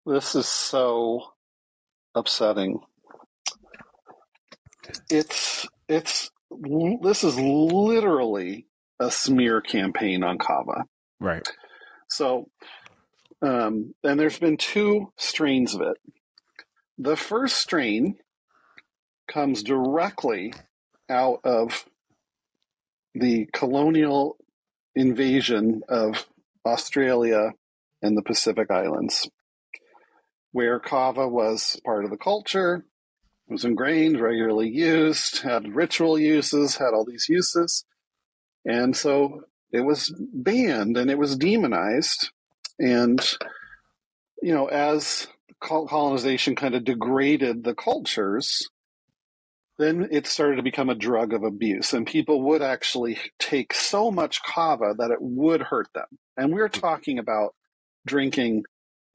[0.06, 1.32] This is so
[2.14, 2.80] upsetting.
[5.10, 6.30] It's it's
[7.02, 8.66] this is literally
[9.00, 10.84] a smear campaign on kava.
[11.20, 11.46] Right.
[12.08, 12.48] So,
[13.42, 15.96] um, and there's been two strains of it.
[16.98, 18.16] The first strain
[19.28, 20.52] comes directly
[21.08, 21.84] out of
[23.14, 24.36] the colonial
[24.94, 26.26] invasion of
[26.66, 27.52] Australia
[28.02, 29.28] and the Pacific Islands,
[30.52, 32.84] where kava was part of the culture,
[33.48, 37.84] was ingrained, regularly used, had ritual uses, had all these uses.
[38.64, 42.30] And so it was banned and it was demonized.
[42.78, 43.20] And,
[44.42, 45.26] you know, as
[45.60, 48.68] colonization kind of degraded the cultures,
[49.78, 51.92] then it started to become a drug of abuse.
[51.92, 56.06] And people would actually take so much kava that it would hurt them.
[56.36, 57.54] And we're talking about
[58.06, 58.64] drinking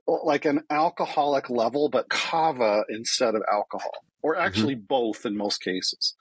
[0.07, 4.45] uh, like an alcoholic level, but kava instead of alcohol, or mm-hmm.
[4.45, 6.15] actually both in most cases.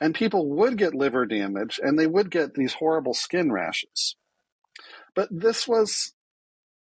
[0.00, 4.16] And people would get liver damage and they would get these horrible skin rashes.
[5.14, 6.12] But this was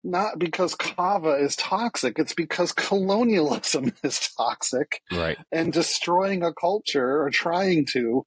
[0.03, 5.37] not because kava is toxic, it's because colonialism is toxic Right.
[5.51, 8.25] and destroying a culture or trying to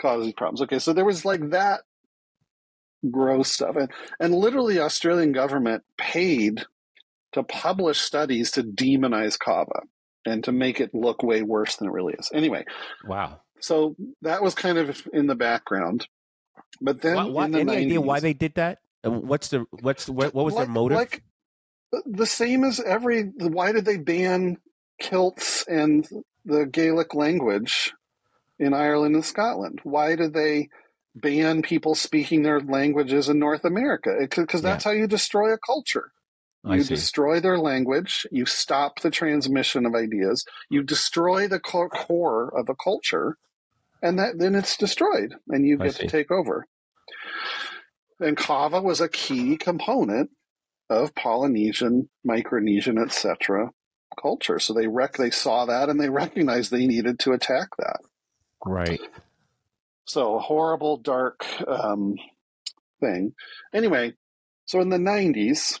[0.00, 0.62] cause problems.
[0.62, 1.80] Okay, so there was like that
[3.10, 3.76] gross stuff.
[3.76, 6.64] And, and literally, the Australian government paid
[7.32, 9.82] to publish studies to demonize kava
[10.26, 12.30] and to make it look way worse than it really is.
[12.34, 12.64] Anyway,
[13.06, 13.40] Wow.
[13.60, 16.06] so that was kind of in the background.
[16.80, 18.78] But then, why, in the any idea why they did that?
[19.02, 20.98] And What's the what's the, what, what was like, their motive?
[20.98, 21.22] Like
[22.06, 23.24] the same as every.
[23.24, 24.58] Why did they ban
[25.00, 26.06] kilts and
[26.44, 27.94] the Gaelic language
[28.58, 29.80] in Ireland and Scotland?
[29.84, 30.68] Why did they
[31.14, 34.16] ban people speaking their languages in North America?
[34.20, 36.12] Because that's how you destroy a culture.
[36.64, 36.94] I You see.
[36.94, 38.26] destroy their language.
[38.30, 40.44] You stop the transmission of ideas.
[40.68, 43.38] You destroy the core of a culture,
[44.02, 46.02] and that then it's destroyed, and you I get see.
[46.04, 46.66] to take over.
[48.20, 50.30] And kava was a key component
[50.88, 53.70] of Polynesian, Micronesian, etc.
[54.20, 54.58] culture.
[54.58, 58.00] So they rec- they saw that and they recognized they needed to attack that.
[58.64, 59.00] right.
[60.04, 62.16] So a horrible, dark um,
[63.00, 63.32] thing.
[63.72, 64.14] Anyway,
[64.66, 65.80] so in the 90s,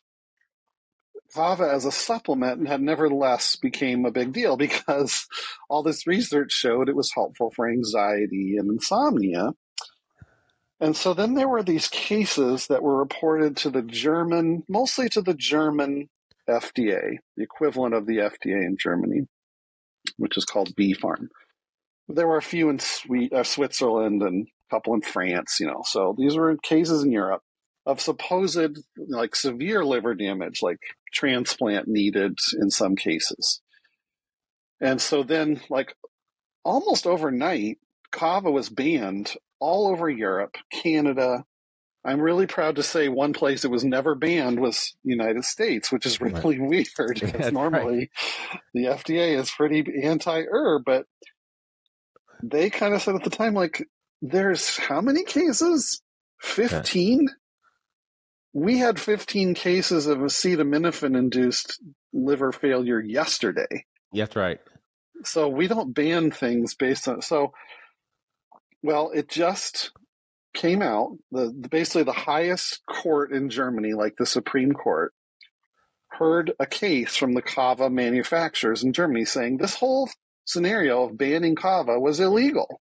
[1.34, 5.26] kava as a supplement had nevertheless became a big deal because
[5.68, 9.52] all this research showed it was helpful for anxiety and insomnia.
[10.80, 15.20] And so then there were these cases that were reported to the German, mostly to
[15.20, 16.08] the German
[16.48, 19.26] FDA, the equivalent of the FDA in Germany,
[20.16, 21.28] which is called BfArM.
[22.08, 22.80] there were a few in
[23.32, 25.82] uh, Switzerland and a couple in France, you know.
[25.84, 27.42] So these were cases in Europe
[27.86, 30.80] of supposed like severe liver damage, like
[31.12, 33.60] transplant needed in some cases.
[34.80, 35.94] And so then, like
[36.64, 37.78] almost overnight,
[38.10, 41.44] kava was banned all over Europe, Canada.
[42.04, 46.06] I'm really proud to say one place it was never banned was United States, which
[46.06, 46.86] is really right.
[46.98, 48.10] weird because normally
[48.52, 48.60] right.
[48.72, 51.04] the FDA is pretty anti-herb, but
[52.42, 53.86] they kind of said at the time, like,
[54.22, 56.00] there's how many cases?
[56.40, 57.20] 15?
[57.20, 57.28] Yeah.
[58.52, 61.80] We had 15 cases of acetaminophen induced
[62.12, 63.84] liver failure yesterday.
[64.12, 64.58] That's right.
[65.24, 67.52] So we don't ban things based on so
[68.82, 69.92] well, it just
[70.54, 75.12] came out the, the basically the highest court in Germany, like the Supreme Court,
[76.08, 80.08] heard a case from the kava manufacturers in Germany saying this whole
[80.44, 82.80] scenario of banning kava was illegal.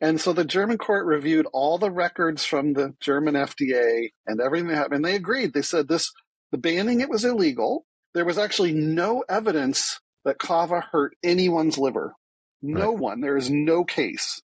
[0.00, 4.68] And so the German court reviewed all the records from the German FDA and everything
[4.68, 4.96] that happened.
[4.96, 5.52] And they agreed.
[5.52, 6.12] They said this
[6.52, 7.84] the banning it was illegal.
[8.14, 12.14] There was actually no evidence that kava hurt anyone's liver.
[12.62, 12.98] No right.
[12.98, 13.20] one.
[13.20, 14.40] There is no case.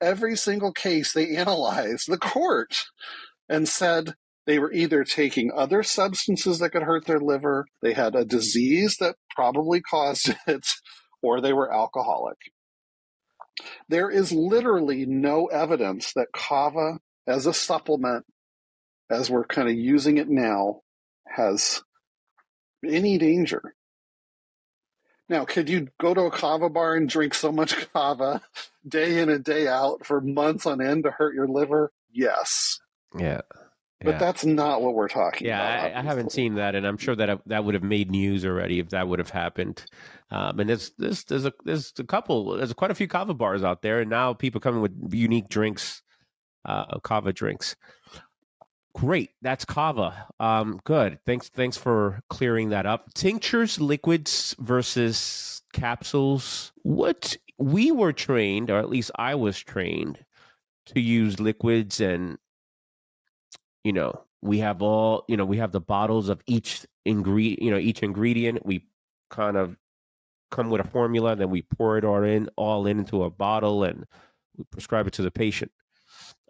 [0.00, 2.84] Every single case they analyzed, the court,
[3.48, 4.14] and said
[4.46, 8.96] they were either taking other substances that could hurt their liver, they had a disease
[9.00, 10.66] that probably caused it,
[11.22, 12.38] or they were alcoholic.
[13.88, 18.24] There is literally no evidence that kava as a supplement,
[19.10, 20.80] as we're kind of using it now,
[21.26, 21.82] has
[22.86, 23.74] any danger.
[25.28, 28.42] Now, could you go to a kava bar and drink so much kava
[28.86, 31.92] day in and day out for months on end to hurt your liver?
[32.12, 32.80] Yes.
[33.16, 33.42] Yeah.
[34.00, 34.18] But yeah.
[34.18, 35.90] that's not what we're talking yeah, about.
[35.90, 38.44] Yeah, I, I, haven't seen that, and I'm sure that that would have made news
[38.44, 39.84] already if that would have happened.
[40.30, 43.64] Um, and there's there's there's a there's a couple there's quite a few kava bars
[43.64, 46.02] out there, and now people coming with unique drinks,
[46.64, 47.74] uh, kava drinks.
[48.98, 50.26] Great, that's kava.
[50.40, 51.20] Um, good.
[51.24, 53.14] Thanks thanks for clearing that up.
[53.14, 56.72] Tinctures, liquids versus capsules.
[56.82, 60.18] What we were trained, or at least I was trained,
[60.86, 62.38] to use liquids and
[63.84, 67.70] you know we have all you know we have the bottles of each ingredient you
[67.70, 68.84] know each ingredient we
[69.30, 69.76] kind of
[70.50, 73.84] come with a formula then we pour it all in all in into a bottle
[73.84, 74.06] and
[74.56, 75.70] we prescribe it to the patient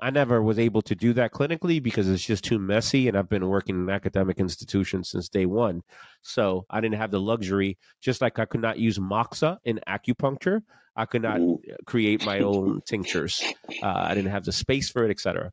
[0.00, 3.28] i never was able to do that clinically because it's just too messy and i've
[3.28, 5.82] been working in academic institutions since day one.
[6.22, 7.78] So i didn't have the luxury.
[8.00, 10.62] Just like i could not use moxa in acupuncture
[10.96, 11.40] i could not
[11.87, 13.42] create my own tinctures.
[13.82, 15.50] Uh, i didn't have the space for it etc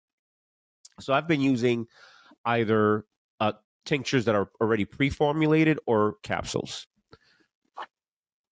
[0.99, 1.87] so I've been using
[2.45, 3.05] either
[3.39, 3.53] uh,
[3.85, 6.87] tinctures that are already pre-formulated or capsules.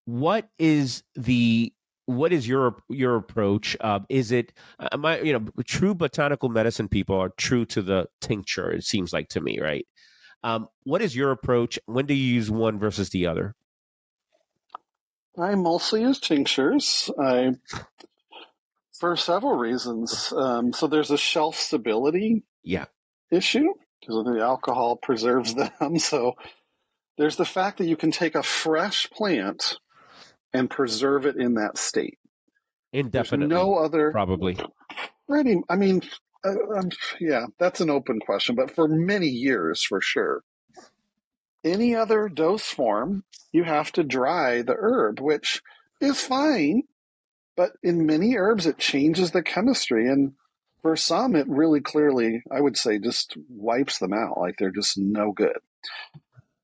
[0.05, 1.73] What is the
[2.05, 3.77] what is your your approach?
[3.79, 8.07] Uh, is it uh, my you know true botanical medicine people are true to the
[8.21, 8.71] tincture?
[8.71, 9.87] It seems like to me, right?
[10.43, 11.79] Um, what is your approach?
[11.85, 13.55] When do you use one versus the other?
[15.37, 17.09] I mostly use tinctures.
[17.19, 17.53] I
[18.99, 20.31] for several reasons.
[20.35, 22.85] Um, so there's a shelf stability yeah.
[23.31, 25.97] issue because the alcohol preserves them.
[25.99, 26.33] So
[27.17, 29.77] there's the fact that you can take a fresh plant
[30.53, 32.19] and preserve it in that state.
[32.91, 33.47] Indefinitely.
[33.47, 34.57] There's no other probably.
[35.27, 35.61] Pretty.
[35.69, 36.01] I mean,
[36.45, 36.89] uh, um,
[37.19, 40.43] yeah, that's an open question, but for many years, for sure.
[41.63, 45.61] Any other dose form, you have to dry the herb, which
[46.01, 46.83] is fine
[47.55, 50.07] but in many herbs, it changes the chemistry.
[50.07, 50.33] And
[50.81, 54.39] for some, it really clearly, I would say, just wipes them out.
[54.39, 55.57] Like they're just no good.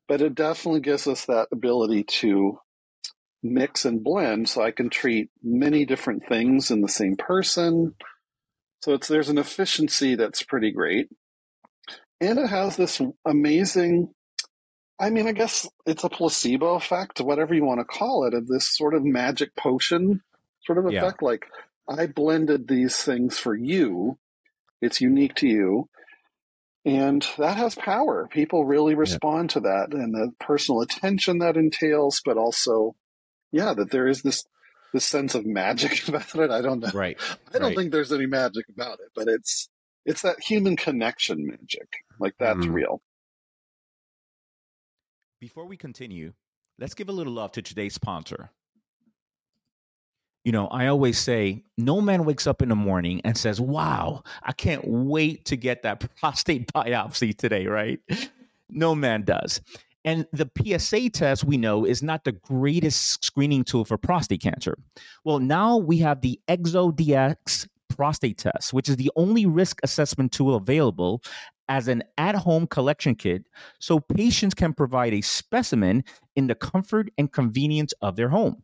[0.07, 2.59] But it definitely gives us that ability to
[3.41, 7.95] mix and blend so I can treat many different things in the same person.
[8.81, 11.09] So it's there's an efficiency that's pretty great.
[12.21, 14.13] And it has this amazing
[14.99, 18.47] I mean, I guess it's a placebo effect, whatever you want to call it, of
[18.47, 20.21] this sort of magic potion
[20.65, 21.19] sort of effect.
[21.21, 21.25] Yeah.
[21.25, 21.45] Like
[21.87, 24.17] I blended these things for you.
[24.81, 25.89] It's unique to you.
[26.85, 28.27] And that has power.
[28.29, 29.53] People really respond yeah.
[29.53, 32.95] to that and the personal attention that entails, but also,
[33.51, 34.45] yeah, that there is this
[34.93, 36.51] this sense of magic about it.
[36.51, 36.91] I don't know.
[36.93, 37.17] Right.
[37.53, 37.77] I don't right.
[37.77, 39.69] think there's any magic about it, but it's
[40.05, 41.89] it's that human connection magic.
[42.19, 42.73] Like that's mm.
[42.73, 43.01] real.
[45.39, 46.33] Before we continue,
[46.79, 48.51] let's give a little love to today's sponsor,
[50.43, 54.23] you know, I always say, no man wakes up in the morning and says, Wow,
[54.41, 57.99] I can't wait to get that prostate biopsy today, right?
[58.69, 59.61] No man does.
[60.05, 64.77] And the PSA test we know is not the greatest screening tool for prostate cancer.
[65.25, 70.55] Well, now we have the ExoDx prostate test, which is the only risk assessment tool
[70.55, 71.21] available
[71.67, 73.45] as an at home collection kit
[73.79, 76.03] so patients can provide a specimen
[76.35, 78.61] in the comfort and convenience of their home.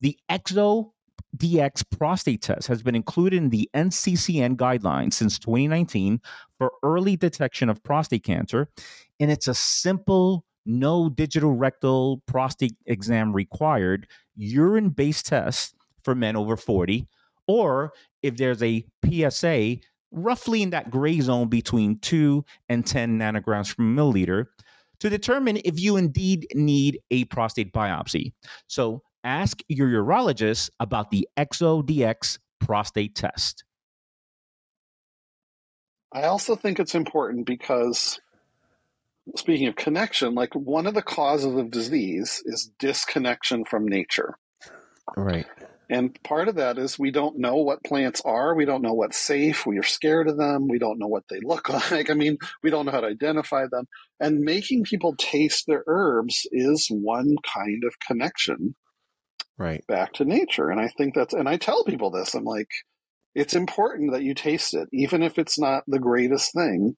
[0.00, 0.92] The Exo
[1.36, 6.20] DX prostate test has been included in the NCCN guidelines since 2019
[6.58, 8.68] for early detection of prostate cancer.
[9.22, 16.34] And it's a simple, no digital rectal prostate exam required urine based test for men
[16.34, 17.06] over 40.
[17.46, 17.92] Or
[18.24, 19.76] if there's a PSA
[20.10, 24.46] roughly in that gray zone between 2 and 10 nanograms per milliliter
[24.98, 28.32] to determine if you indeed need a prostate biopsy.
[28.66, 33.62] So ask your urologist about the ExoDx prostate test.
[36.12, 38.20] I also think it's important because,
[39.36, 44.36] speaking of connection, like one of the causes of disease is disconnection from nature.
[45.16, 45.46] Right.
[45.90, 48.54] And part of that is we don't know what plants are.
[48.54, 49.66] We don't know what's safe.
[49.66, 50.66] We are scared of them.
[50.68, 52.10] We don't know what they look like.
[52.10, 53.86] I mean, we don't know how to identify them.
[54.18, 58.74] And making people taste their herbs is one kind of connection
[59.58, 60.70] right back to nature.
[60.70, 62.70] And I think that's, and I tell people this I'm like,
[63.34, 66.96] it's important that you taste it, even if it's not the greatest thing.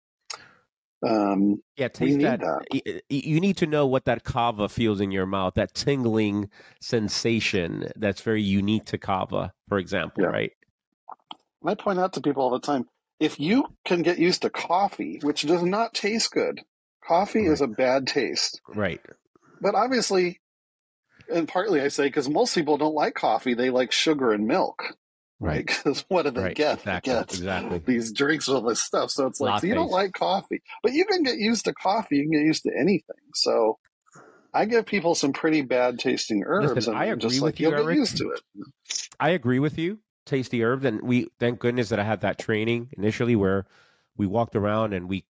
[1.07, 2.40] Um, yeah, taste that.
[2.40, 3.02] that.
[3.09, 6.48] You need to know what that kava feels in your mouth, that tingling
[6.80, 10.30] sensation that's very unique to kava, for example, yeah.
[10.30, 10.52] right?
[11.64, 12.86] I point out to people all the time
[13.20, 16.61] if you can get used to coffee, which does not taste good,
[17.07, 17.52] coffee right.
[17.52, 18.61] is a bad taste.
[18.68, 19.00] Right.
[19.61, 20.40] But obviously,
[21.32, 24.96] and partly I say because most people don't like coffee, they like sugar and milk.
[25.45, 25.66] Right.
[25.84, 26.57] Because what do they right.
[26.57, 26.78] get?
[26.78, 27.12] Exactly.
[27.12, 27.78] They get exactly.
[27.84, 29.11] these drinks with all this stuff.
[29.11, 32.16] So it's like, so you don't like coffee, but you can get used to coffee.
[32.16, 33.16] You can get used to anything.
[33.34, 33.78] So
[34.53, 36.72] I give people some pretty bad tasting herbs.
[36.72, 37.88] Listen, and I agree just with like, you, you'll Eric.
[37.88, 38.40] get used to it.
[39.18, 39.99] I agree with you.
[40.26, 40.84] Tasty herbs.
[40.84, 43.66] And we, thank goodness that I had that training initially where
[44.16, 45.24] we walked around and we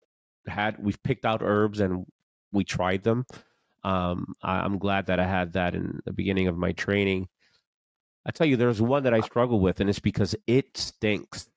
[0.47, 2.05] had, we've picked out herbs and
[2.53, 3.25] we tried them.
[3.85, 7.29] Um, I, I'm glad that I had that in the beginning of my training.
[8.25, 11.49] I tell you, there's one that I struggle with, and it's because it stinks.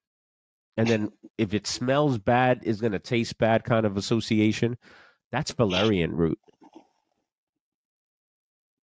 [0.78, 4.78] And then if it smells bad, is going to taste bad kind of association.
[5.32, 6.39] That's valerian root.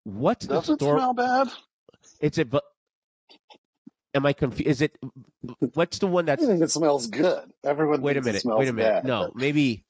[0.04, 1.50] What's Does the it smell bad?
[2.20, 2.46] It's a.
[4.14, 4.68] Am I confused?
[4.68, 4.98] Is it?
[5.74, 6.40] What's the one that?
[6.42, 7.52] I think it smells good.
[7.64, 8.02] Everyone.
[8.02, 8.44] Wait a minute.
[8.44, 9.04] Wait a minute.
[9.04, 9.86] Bad, no, maybe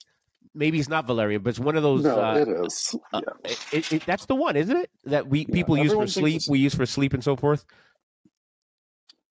[0.55, 2.03] maybe it's not valerian, but it's one of those.
[2.03, 2.95] No, uh, it is.
[3.13, 3.51] uh, Yeah.
[3.71, 4.89] it, it, that's the one, isn't it?
[5.05, 6.41] That we Yeah, people use for sleep.
[6.49, 7.65] We use for sleep and so forth.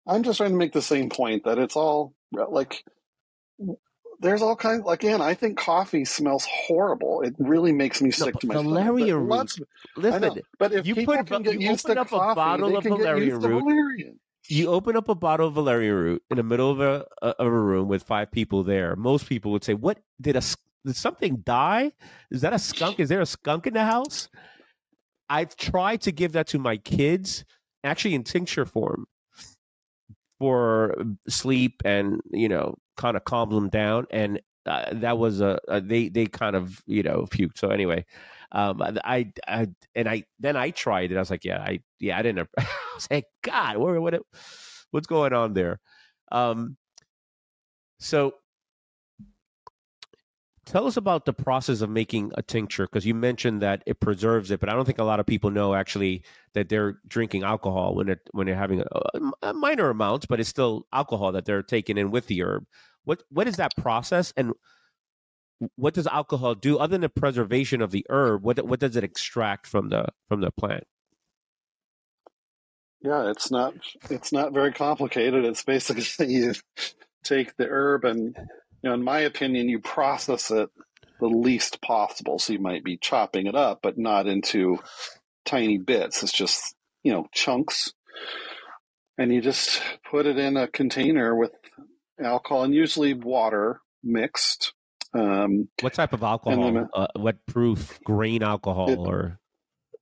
[0.07, 2.14] I'm just trying to make the same point that it's all
[2.49, 2.85] like
[4.21, 4.85] there's all kinds.
[4.85, 7.23] Like, Again, I think coffee smells horrible.
[7.23, 10.73] It really makes me sick but to my But root- lots- I know, Listen, but
[10.73, 13.41] if you people put can get you used open to up a bottle of valerian
[13.41, 14.17] root.
[14.49, 17.47] you open up a bottle of valerian root in the middle of a, a of
[17.47, 18.95] a room with five people there.
[18.97, 20.43] Most people would say, "What did a
[20.87, 21.93] did something die?
[22.30, 23.01] Is that a skunk?
[23.01, 24.28] Is there a skunk in the house?"
[25.28, 27.45] I've tried to give that to my kids,
[27.82, 29.07] actually in tincture form,
[30.39, 30.95] for
[31.28, 34.07] sleep and you know, kind of calm them down.
[34.11, 37.59] And uh, that was a, a they they kind of you know puked.
[37.59, 38.05] So anyway,
[38.53, 41.16] um, I I and I then I tried it.
[41.16, 42.49] I was like, yeah, I yeah, I didn't.
[42.59, 44.22] I was like, God, what what
[44.91, 45.80] what's going on there?
[46.32, 46.76] Um,
[47.99, 48.34] so
[50.67, 54.51] tell us about the process of making a tincture because you mentioned that it preserves
[54.51, 56.23] it, but I don't think a lot of people know actually
[56.55, 60.49] that they're drinking alcohol when it when they're having a, a minor amounts, but it's
[60.49, 62.67] still alcohol that they're taking in with the herb.
[63.05, 64.53] What what is that process and
[65.77, 68.43] what does alcohol do other than the preservation of the herb?
[68.43, 70.85] What what does it extract from the from the plant?
[73.03, 73.75] Yeah, it's not
[74.11, 75.45] it's not very complicated.
[75.45, 76.55] It's basically you
[77.23, 78.37] take the herb and
[78.87, 80.70] you know, in my opinion, you process it
[81.18, 82.39] the least possible.
[82.39, 84.78] So you might be chopping it up, but not into
[85.45, 86.22] tiny bits.
[86.22, 87.93] It's just, you know, chunks.
[89.18, 91.51] And you just put it in a container with
[92.22, 94.72] alcohol and usually water mixed.
[95.12, 96.72] Um, What type of alcohol?
[96.72, 97.99] then- Uh, what proof?
[98.05, 99.41] Grain alcohol It- or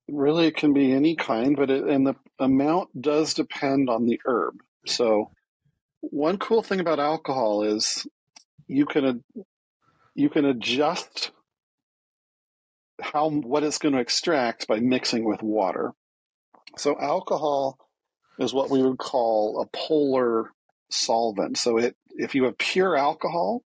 [0.07, 4.21] really, it can be any kind, but it, and the amount does depend on the
[4.25, 4.59] herb.
[4.85, 5.31] So,
[6.01, 8.05] one cool thing about alcohol is
[8.67, 9.43] you can ad-
[10.13, 11.31] you can adjust
[13.01, 15.93] how what it's going to extract by mixing with water.
[16.77, 17.77] So, alcohol
[18.39, 20.51] is what we would call a polar
[20.89, 21.57] solvent.
[21.57, 23.63] So, it if you have pure alcohol,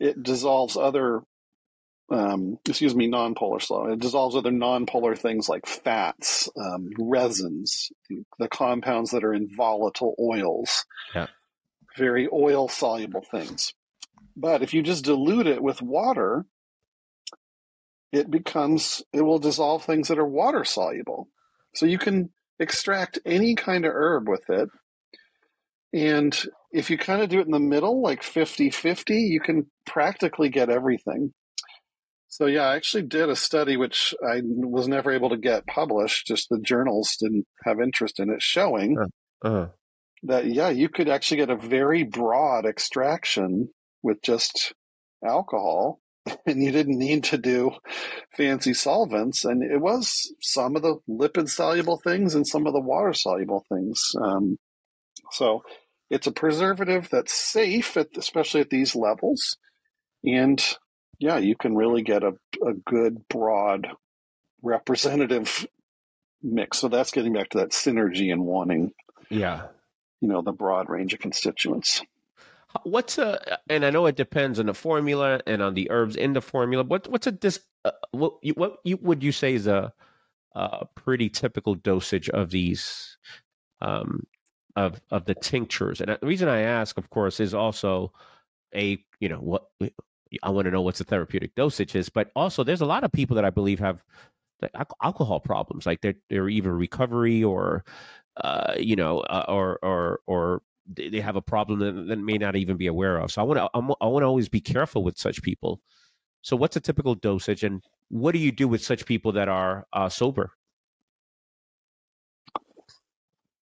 [0.00, 1.22] it dissolves other
[2.10, 3.86] um, excuse me, non-polar slow.
[3.86, 9.48] It dissolves other non-polar things like fats, um, resins, the, the, compounds that are in
[9.48, 11.28] volatile oils, yeah.
[11.96, 13.72] very oil soluble things.
[14.36, 16.44] But if you just dilute it with water,
[18.12, 21.28] it becomes it will dissolve things that are water soluble.
[21.74, 24.68] So you can extract any kind of herb with it.
[25.92, 26.36] And
[26.72, 30.48] if you kind of do it in the middle, like 50 50, you can practically
[30.48, 31.32] get everything.
[32.28, 36.26] So yeah, I actually did a study which I was never able to get published.
[36.26, 38.96] Just the journals didn't have interest in it, showing
[39.44, 39.68] uh-huh.
[40.24, 43.68] that yeah, you could actually get a very broad extraction
[44.04, 44.74] with just
[45.26, 46.00] alcohol,
[46.46, 47.72] and you didn't need to do
[48.36, 49.44] fancy solvents.
[49.44, 53.64] And it was some of the lipid soluble things and some of the water soluble
[53.68, 54.12] things.
[54.22, 54.58] Um,
[55.32, 55.62] so
[56.10, 59.56] it's a preservative that's safe, at, especially at these levels,
[60.22, 60.62] and
[61.18, 62.32] yeah, you can really get a,
[62.64, 63.88] a good, broad,
[64.62, 65.66] representative
[66.42, 66.78] mix.
[66.78, 68.92] So that's getting back to that synergy and wanting,
[69.30, 69.68] yeah,
[70.20, 72.02] you know, the broad range of constituents.
[72.82, 76.32] What's a and I know it depends on the formula and on the herbs in
[76.32, 76.84] the formula.
[76.84, 79.92] What what's a dis uh, what you, what you, would you say is a,
[80.54, 83.16] a pretty typical dosage of these
[83.80, 84.26] um,
[84.76, 86.00] of of the tinctures?
[86.00, 88.12] And the reason I ask, of course, is also
[88.74, 89.66] a you know what
[90.42, 93.12] I want to know what's the therapeutic dosage is, but also there's a lot of
[93.12, 94.02] people that I believe have
[95.02, 97.84] alcohol problems, like they're they're either recovery or
[98.38, 102.56] uh, you know, uh, or or or they have a problem that, that, may not
[102.56, 103.32] even be aware of.
[103.32, 105.80] So I want to I want to always be careful with such people.
[106.42, 109.86] So what's a typical dosage, and what do you do with such people that are
[109.92, 110.52] uh, sober?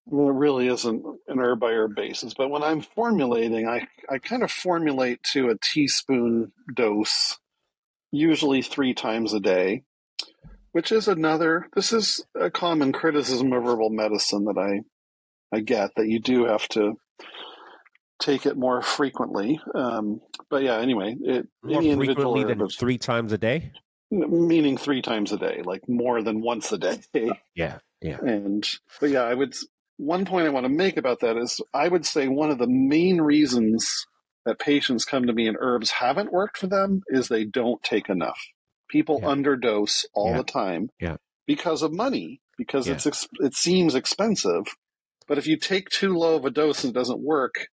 [0.06, 4.18] Well, it really isn't an herb by herb basis, but when I'm formulating, I, I
[4.18, 7.38] kind of formulate to a teaspoon dose,
[8.10, 9.84] usually three times a day,
[10.72, 14.80] which is another, this is a common criticism of herbal medicine that I,
[15.56, 16.98] I get that you do have to
[18.22, 19.60] take it more frequently.
[19.74, 23.72] Um, but yeah, anyway, it more frequently than three times a day,
[24.10, 27.00] meaning three times a day, like more than once a day.
[27.54, 28.18] Yeah, yeah.
[28.20, 28.66] And
[29.00, 29.54] but yeah, I would
[29.96, 32.68] one point I want to make about that is I would say one of the
[32.68, 33.86] main reasons
[34.44, 38.08] that patients come to me and herbs haven't worked for them is they don't take
[38.08, 38.38] enough.
[38.88, 39.28] People yeah.
[39.28, 40.36] underdose all yeah.
[40.38, 41.16] the time yeah.
[41.46, 43.06] because of money, because it's
[43.40, 44.64] it seems expensive.
[45.28, 47.68] But if you take too low of a dose and it doesn't work,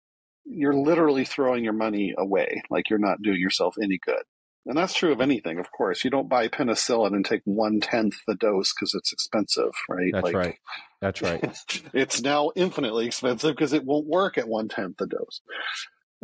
[0.49, 2.61] you're literally throwing your money away.
[2.69, 4.23] Like you're not doing yourself any good.
[4.65, 6.03] And that's true of anything, of course.
[6.03, 10.11] You don't buy penicillin and take one tenth the dose because it's expensive, right?
[10.11, 10.55] That's like, right.
[10.99, 11.57] That's right.
[11.93, 15.41] it's now infinitely expensive because it won't work at one tenth the dose.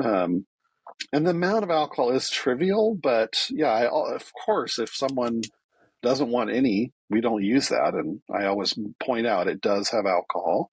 [0.03, 0.45] Um,
[1.13, 5.41] and the amount of alcohol is trivial, but yeah, I, of course, if someone
[6.01, 7.93] doesn't want any, we don't use that.
[7.93, 10.69] And I always point out it does have alcohol.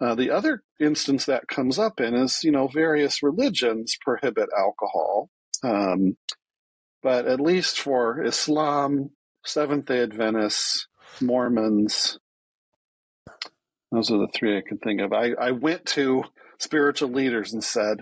[0.00, 5.28] Uh, the other instance that comes up in is, you know, various religions prohibit alcohol.
[5.62, 6.16] Um,
[7.02, 9.10] but at least for Islam,
[9.44, 10.86] Seventh day Adventists,
[11.20, 12.18] Mormons,
[13.92, 15.12] those are the three I could think of.
[15.12, 16.24] I, I went to
[16.58, 17.98] spiritual leaders and said,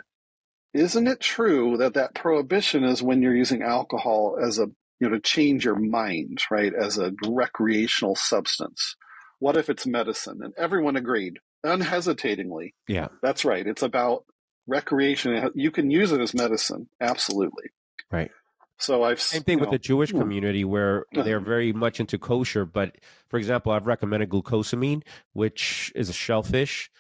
[0.75, 4.67] Isn't it true that that prohibition is when you're using alcohol as a,
[5.01, 8.97] you know, to change your mind, right, as a recreational substance?
[9.39, 10.41] What if it's medicine?
[10.43, 12.75] And everyone agreed unhesitatingly.
[12.87, 13.09] Yeah.
[13.23, 13.67] That's right.
[13.67, 14.25] It's about
[14.67, 15.51] recreation.
[15.55, 16.89] You can use it as medicine.
[17.01, 17.71] Absolutely.
[18.11, 18.31] Right.
[18.79, 20.19] So I've same thing with know, the Jewish hmm.
[20.19, 22.65] community where they're very much into kosher.
[22.65, 22.97] But
[23.29, 25.03] for example, I've recommended glucosamine,
[25.33, 26.91] which is a shellfish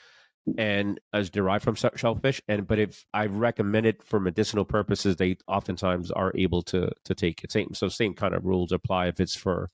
[0.56, 2.40] and is derived from shellfish.
[2.48, 7.14] And but if I recommend it for medicinal purposes, they oftentimes are able to to
[7.14, 7.52] take it.
[7.52, 9.70] Same so same kind of rules apply if it's for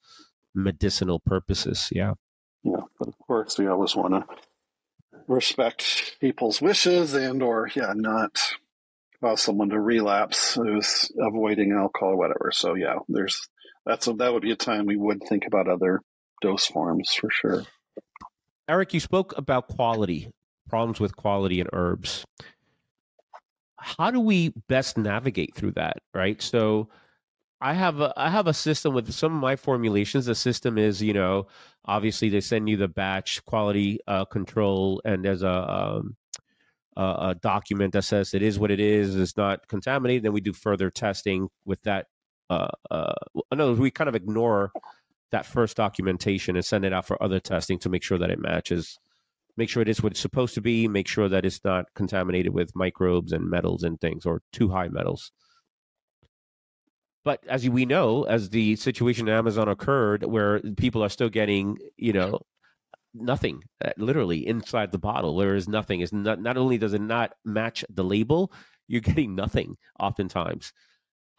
[0.54, 1.88] medicinal purposes.
[1.90, 2.14] Yeah.
[2.62, 4.36] Yeah, but of course we always want to
[5.26, 8.38] respect people's wishes and or yeah not
[9.24, 12.50] cause someone to relapse who's avoiding alcohol or whatever.
[12.52, 13.48] So yeah, there's
[13.86, 16.00] that's a, that would be a time we would think about other
[16.42, 17.64] dose forms for sure.
[18.68, 20.30] Eric, you spoke about quality,
[20.68, 22.24] problems with quality in herbs.
[23.76, 26.40] How do we best navigate through that, right?
[26.40, 26.88] So
[27.60, 30.26] I have a I have a system with some of my formulations.
[30.26, 31.46] The system is, you know,
[31.84, 36.16] obviously they send you the batch quality uh, control, and there's a um,
[36.96, 40.40] uh, a document that says it is what it is, it's not contaminated, then we
[40.40, 42.06] do further testing with that.
[42.50, 43.12] Uh, uh,
[43.54, 44.70] no, we kind of ignore
[45.32, 48.38] that first documentation and send it out for other testing to make sure that it
[48.38, 48.98] matches,
[49.56, 52.54] make sure it is what it's supposed to be, make sure that it's not contaminated
[52.54, 55.32] with microbes and metals and things or too high metals.
[57.24, 61.78] But as we know, as the situation in Amazon occurred, where people are still getting,
[61.96, 62.40] you know,
[63.14, 66.00] nothing, uh, literally inside the bottle, there is nothing.
[66.00, 68.52] Is not not only does it not match the label,
[68.88, 70.72] you're getting nothing oftentimes.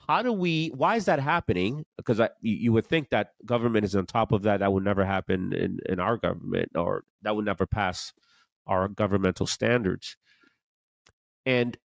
[0.08, 0.70] How do we?
[0.70, 1.86] Why is that happening?
[1.98, 4.60] Because I, you would think that government is on top of that.
[4.62, 8.12] That would never happen in in our government, or that would never pass
[8.68, 10.18] our governmental standards.
[11.46, 11.78] And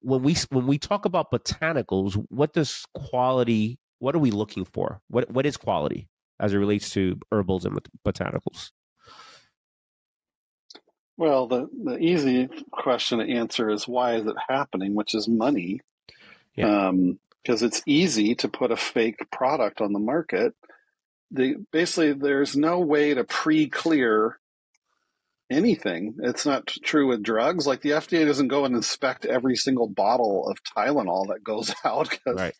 [0.00, 3.78] when we when we talk about botanicals, what does quality?
[3.98, 5.00] What are we looking for?
[5.08, 6.08] What what is quality
[6.38, 8.70] as it relates to herbals and botanicals?
[11.16, 15.80] Well, the the easy question to answer is why is it happening, which is money.
[16.56, 16.88] Yeah.
[16.88, 20.54] Um, because it's easy to put a fake product on the market.
[21.30, 24.39] The basically there's no way to pre-clear
[25.50, 26.14] anything.
[26.22, 27.66] It's not true with drugs.
[27.66, 32.10] Like the FDA doesn't go and inspect every single bottle of Tylenol that goes out
[32.10, 32.54] because right.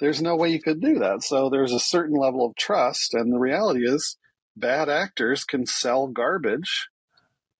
[0.00, 1.22] there's no way you could do that.
[1.22, 3.14] So there's a certain level of trust.
[3.14, 4.16] And the reality is,
[4.56, 6.88] bad actors can sell garbage.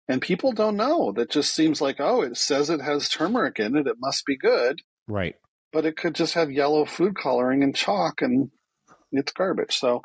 [0.08, 1.12] And people don't know.
[1.12, 3.88] That just seems like, oh, it says it has turmeric in it.
[3.88, 4.80] It must be good.
[5.08, 5.34] Right.
[5.72, 8.50] But it could just have yellow food coloring and chalk and
[9.10, 9.76] it's garbage.
[9.76, 10.02] So,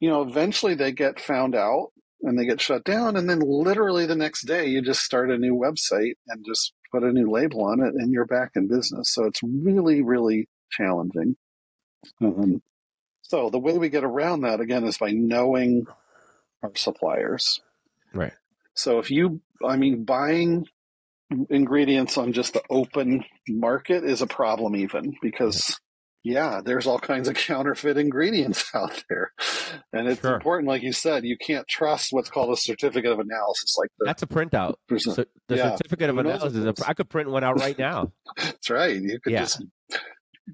[0.00, 1.91] you know, eventually they get found out
[2.22, 3.16] and they get shut down.
[3.16, 7.02] And then literally the next day, you just start a new website and just put
[7.02, 9.12] a new label on it, and you're back in business.
[9.12, 11.36] So it's really, really challenging.
[12.20, 12.62] Um,
[13.22, 15.86] so the way we get around that again is by knowing
[16.62, 17.60] our suppliers.
[18.12, 18.32] Right.
[18.74, 20.66] So if you, I mean, buying
[21.48, 25.80] ingredients on just the open market is a problem even because
[26.24, 29.32] yeah, there's all kinds of counterfeit ingredients out there.
[29.92, 30.34] And it's sure.
[30.34, 33.76] important, like you said, you can't trust what's called a certificate of analysis.
[33.78, 34.74] Like the, That's a printout.
[34.98, 38.12] So the yeah, certificate of analysis, I could print one out right now.
[38.36, 39.00] That's right.
[39.00, 39.40] You could yeah.
[39.40, 39.64] just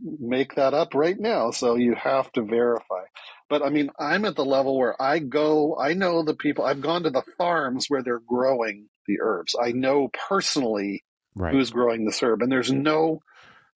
[0.03, 1.51] make that up right now.
[1.51, 3.05] So you have to verify.
[3.49, 6.83] But I mean, I'm at the level where I go, I know the people, I've
[6.83, 9.55] gone to the farms where they're growing the herbs.
[9.61, 11.03] I know personally
[11.35, 11.53] right.
[11.53, 13.21] who's growing this herb, and there's no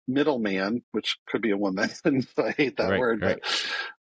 [0.08, 1.90] middleman, which could be a woman.
[2.38, 3.38] I hate that right, word, right.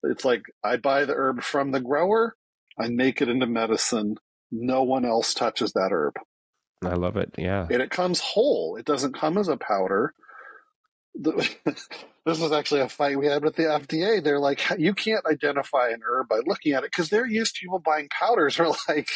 [0.01, 2.35] but it's like I buy the herb from the grower,
[2.79, 4.15] I make it into medicine.
[4.51, 6.15] No one else touches that herb.
[6.83, 7.35] I love it.
[7.37, 7.67] Yeah.
[7.69, 8.77] And it comes whole.
[8.77, 10.13] It doesn't come as a powder.
[11.13, 11.49] this
[12.25, 14.23] was actually a fight we had with the FDA.
[14.23, 17.61] They're like, you can't identify an herb by looking at it because they're used to
[17.61, 18.57] people buying powders.
[18.59, 19.09] We're like,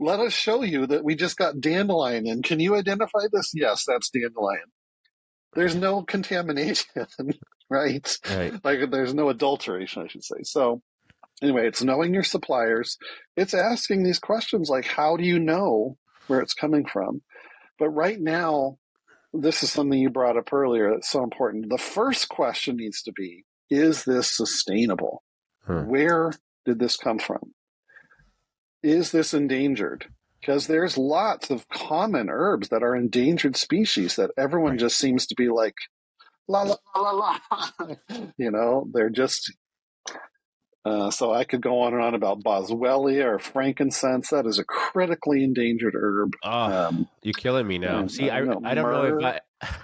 [0.00, 2.42] let us show you that we just got dandelion in.
[2.42, 3.52] Can you identify this?
[3.54, 4.66] Yes, that's dandelion
[5.54, 7.06] there's no contamination,
[7.70, 8.18] right?
[8.30, 8.64] right?
[8.64, 10.42] Like there's no adulteration, I should say.
[10.42, 10.82] So
[11.42, 12.96] anyway, it's knowing your suppliers.
[13.36, 15.96] It's asking these questions like, how do you know
[16.26, 17.22] where it's coming from?
[17.78, 18.78] But right now,
[19.32, 21.70] this is something you brought up earlier that's so important.
[21.70, 25.22] The first question needs to be, is this sustainable?
[25.66, 25.86] Hmm.
[25.86, 26.32] Where
[26.64, 27.54] did this come from?
[28.82, 30.06] Is this endangered?
[30.40, 34.80] Because there's lots of common herbs that are endangered species that everyone right.
[34.80, 35.74] just seems to be like
[36.48, 37.38] la la la la
[37.80, 37.94] la
[38.38, 39.52] you know they're just
[40.84, 44.30] uh, so I could go on and on about boswellia or frankincense.
[44.30, 46.32] That is a critically endangered herb.
[46.42, 48.06] Oh, um, you're killing me now.
[48.06, 49.40] See, I, I, know, I don't know if I.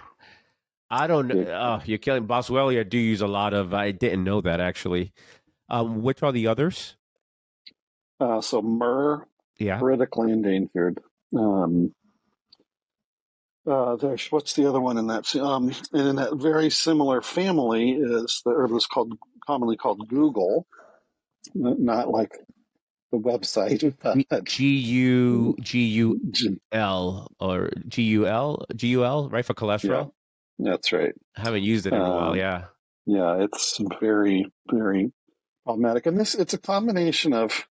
[0.91, 1.45] I don't know.
[1.47, 2.81] Oh, you're killing boswellia.
[2.81, 3.75] I do use a lot of.
[3.75, 5.13] I didn't know that actually.
[5.69, 6.97] Um, which are the others?
[8.21, 9.27] Uh, so myrrh,
[9.59, 9.79] yeah.
[9.79, 11.01] critically endangered.
[11.37, 11.95] Um,
[13.67, 15.35] uh, there's what's the other one in that?
[15.37, 19.15] Um, and in that very similar family is the herb that's called
[19.47, 20.67] commonly called Google,
[21.55, 22.33] not like
[23.11, 23.95] the website.
[24.45, 26.21] G U G U
[26.73, 30.11] L or G U L G U L right for cholesterol.
[30.59, 31.15] Yeah, that's right.
[31.37, 32.31] I haven't used it in a while.
[32.31, 32.65] Um, yeah.
[33.07, 35.13] Yeah, it's very very
[35.65, 37.67] problematic, and this it's a combination of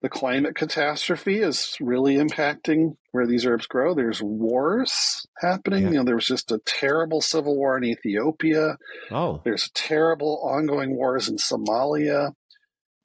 [0.00, 3.94] the climate catastrophe is really impacting where these herbs grow.
[3.94, 5.84] There's wars happening.
[5.84, 5.90] Yeah.
[5.90, 8.76] You know, there was just a terrible civil war in Ethiopia.
[9.10, 12.32] Oh, there's terrible ongoing wars in Somalia,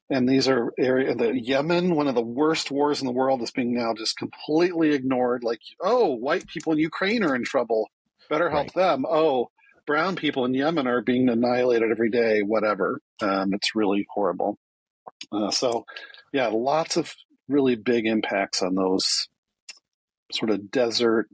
[0.08, 3.50] and these are area the Yemen, one of the worst wars in the world, is
[3.50, 5.42] being now just completely ignored.
[5.42, 7.90] Like, oh, white people in Ukraine are in trouble.
[8.30, 8.90] Better help right.
[8.92, 9.04] them.
[9.08, 9.50] Oh,
[9.86, 12.40] brown people in Yemen are being annihilated every day.
[12.40, 13.00] Whatever.
[13.20, 14.58] Um, it's really horrible.
[15.32, 15.84] Uh, so
[16.32, 17.14] yeah, lots of
[17.48, 19.28] really big impacts on those
[20.32, 21.28] sort of desert,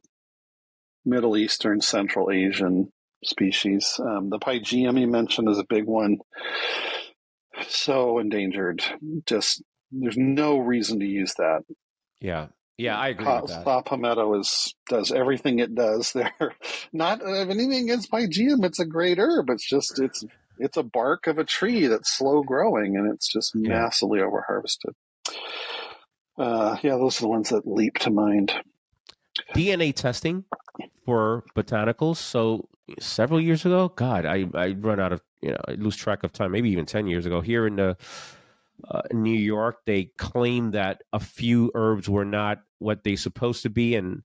[1.05, 2.93] Middle Eastern, Central Asian
[3.24, 3.99] species.
[3.99, 6.18] Um, the pygeum you mentioned is a big one.
[7.68, 8.83] So endangered.
[9.26, 9.62] Just
[9.93, 11.62] there's no reason to use that.
[12.20, 12.49] Yeah.
[12.78, 13.64] Yeah, I agree with that.
[13.64, 16.12] Saw palmetto is does everything it does.
[16.14, 16.55] There,
[16.95, 18.64] not anything against pygeum.
[18.64, 19.51] It's a great herb.
[19.51, 20.24] It's just it's
[20.61, 23.68] it's a bark of a tree that's slow growing and it's just Yeah.
[23.70, 24.94] massively over harvested.
[26.38, 28.52] Uh, yeah, those are the ones that leap to mind.
[29.54, 30.44] DNA testing
[31.04, 32.16] for botanicals.
[32.16, 36.24] So several years ago, God, I, I run out of you know I lose track
[36.24, 36.50] of time.
[36.52, 37.96] Maybe even ten years ago, here in the
[38.88, 43.62] uh, in New York, they claimed that a few herbs were not what they supposed
[43.62, 44.22] to be, and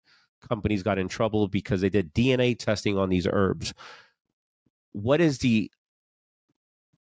[0.47, 3.73] companies got in trouble because they did DNA testing on these herbs.
[4.93, 5.69] What is the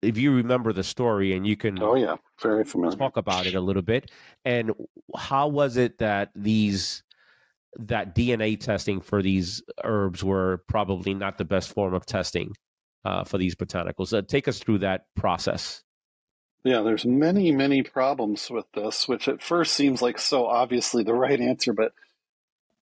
[0.02, 2.98] if you remember the story and you can Oh yeah, very familiar.
[2.98, 4.12] talk about it a little bit
[4.46, 4.72] and
[5.18, 7.04] how was it that these
[7.78, 12.56] that dna testing for these herbs were probably not the best form of testing
[13.06, 15.84] uh, for these botanicals uh, take us through that process
[16.64, 21.14] Yeah, there's many, many problems with this, which at first seems like so obviously the
[21.26, 21.74] right answer.
[21.74, 21.94] But,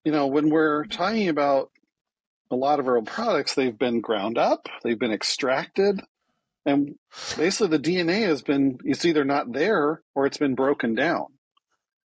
[0.04, 1.70] you know, when we're talking about
[2.50, 6.00] a lot of herbal products, they've been ground up, they've been extracted,
[6.66, 6.96] and
[7.36, 11.26] basically the DNA has been, it's either not there or it's been broken down.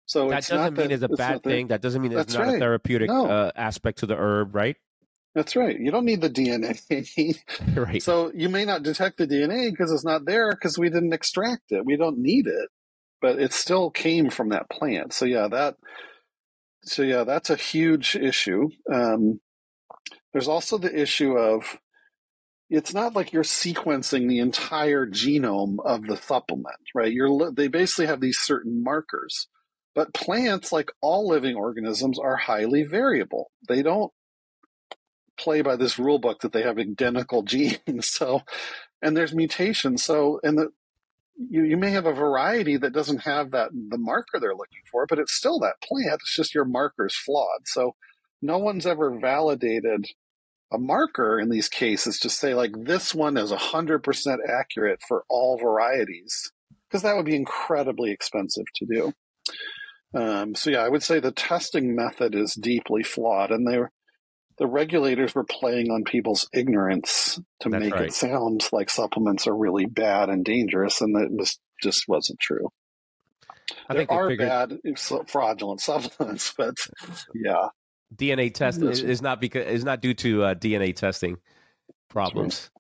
[0.07, 2.13] So that it's doesn't not mean that, it's a it's bad thing that doesn't mean
[2.13, 3.27] it's not a therapeutic No.
[3.27, 4.77] uh, aspect to the herb right
[5.35, 5.79] That's right.
[5.79, 7.37] You don't need the DNA.
[7.77, 11.13] right So you may not detect the DNA because it's not there because we didn't
[11.13, 11.85] extract it.
[11.85, 12.69] We don't need it,
[13.21, 15.13] but it still came from that plant.
[15.13, 15.75] So yeah, that.
[16.85, 18.69] So yeah, that's a huge issue.
[18.93, 19.41] Um,
[20.33, 21.79] there's also the issue of
[22.69, 27.13] it's not like you're sequencing the entire genome of the supplement, right?
[27.13, 29.49] You're they basically have these certain markers,
[29.95, 33.51] but plants, like all living organisms, are highly variable.
[33.69, 34.13] They don't
[35.39, 38.09] play by this rule book that they have identical genes.
[38.09, 38.43] So,
[39.01, 40.03] and there's mutations.
[40.03, 40.69] So, and the
[41.39, 45.07] you, you may have a variety that doesn't have that the marker they're looking for,
[45.07, 46.21] but it's still that plant.
[46.23, 47.67] It's just your marker's flawed.
[47.67, 47.95] So,
[48.43, 50.07] no one's ever validated
[50.77, 55.59] a marker in these cases to say like this one is 100% accurate for all
[55.59, 56.53] varieties
[56.89, 59.13] because that would be incredibly expensive to do.
[60.15, 63.91] Um, so yeah, I would say the testing method is deeply flawed, and they were,
[64.59, 68.05] the regulators were playing on people's ignorance to That's make right.
[68.07, 72.69] it sound like supplements are really bad and dangerous, and that was just wasn't true.
[73.89, 76.77] i there think they are figured bad fraudulent supplements, but
[77.35, 77.69] yeah,
[78.15, 81.37] dna test is is not because is not due to uh, dna testing
[82.09, 82.71] problems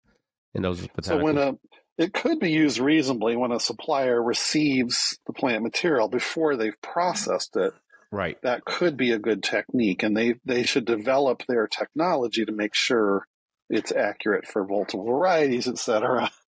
[0.54, 1.04] in those botanicals.
[1.04, 1.54] So when a
[1.98, 7.56] it could be used reasonably when a supplier receives the plant material before they've processed
[7.56, 7.72] it.
[8.12, 12.52] right That could be a good technique, and they they should develop their technology to
[12.52, 13.26] make sure
[13.68, 16.30] it's accurate for multiple varieties, etc.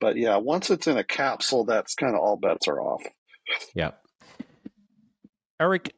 [0.00, 3.02] But yeah, once it's in a capsule, that's kind of all bets are off.
[3.74, 3.90] Yeah.
[5.60, 5.92] Eric,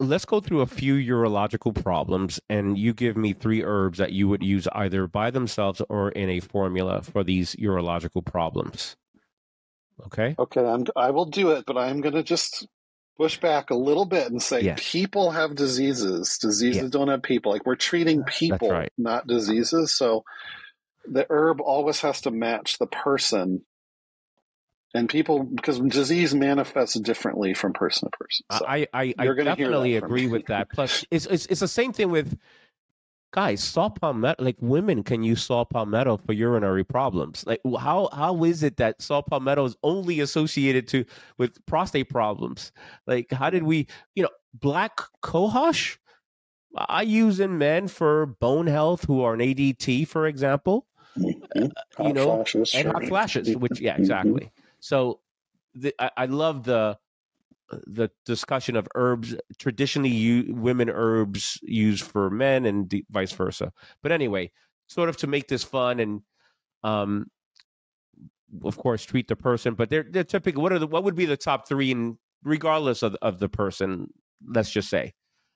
[0.00, 4.28] let's go through a few urological problems and you give me three herbs that you
[4.28, 8.96] would use either by themselves or in a formula for these urological problems.
[10.06, 10.34] Okay?
[10.38, 12.66] Okay, I'm, I will do it, but I'm going to just
[13.18, 14.90] push back a little bit and say Yes.
[14.90, 16.38] people have diseases.
[16.38, 16.88] Diseases Yeah.
[16.90, 17.52] don't have people.
[17.52, 18.90] Like we're treating people, right.
[18.96, 19.94] not diseases.
[19.94, 20.24] So
[21.06, 23.66] the herb always has to match the person.
[24.92, 28.46] And people, because disease manifests differently from person to person.
[28.50, 30.68] So, I, I, I you're gonna hear definitely agree with that.
[30.70, 32.36] Plus, it's, it's, it's the same thing with
[33.32, 37.44] guys, saw palmetto, like women can use saw palmetto for urinary problems.
[37.46, 41.04] Like how, how is it that saw palmetto is only associated to
[41.38, 42.72] with prostate problems?
[43.06, 43.86] Like how did we,
[44.16, 45.98] you know, black cohosh?
[46.76, 50.86] I use in men for bone health who are an ADT, for example,
[51.18, 51.72] Mhm.
[51.96, 52.92] Hot you know, flashes, and sure.
[52.92, 53.98] hot flashes, which yeah, Mhm.
[54.00, 54.52] exactly.
[54.80, 55.20] So
[55.74, 56.98] the, I, I love the
[57.86, 63.72] the discussion of herbs traditionally women herbs used for men and vice versa.
[64.02, 64.50] But anyway,
[64.88, 66.22] sort of to make this fun and
[66.82, 67.30] um
[68.64, 71.26] of course treat the person, but they're they're typical what are the what would be
[71.26, 74.08] the top 3 and regardless of of the person,
[74.46, 75.14] let's just say.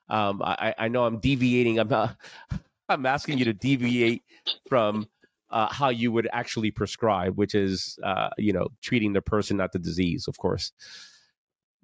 [0.08, 2.16] Um I I know I'm deviating I'm not,
[2.88, 4.22] I'm asking you to deviate
[4.68, 5.06] from
[5.54, 9.72] uh, how you would actually prescribe, which is, uh, you know, treating the person, not
[9.72, 10.72] the disease, of course.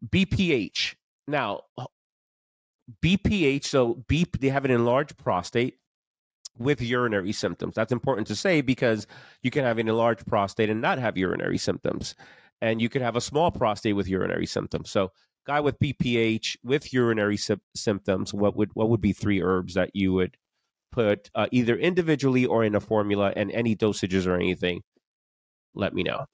[0.09, 0.97] BPH.
[1.29, 1.61] Now,
[3.01, 5.79] BPH, so B, they have an enlarged prostate
[6.59, 7.77] with urinary symptoms.
[7.77, 9.07] That's important to say because
[9.43, 12.17] you can have an enlarged prostate and not have urinary symptoms.
[12.61, 14.91] And you could have a small prostate with urinary symptoms.
[14.91, 15.13] So,
[15.47, 19.91] guy with BPH with urinary sy- symptoms, what would what would be three herbs that
[19.95, 20.37] you would
[20.93, 24.83] put uh, either individually or in a formula and any dosages or anything,
[25.75, 26.27] let me know.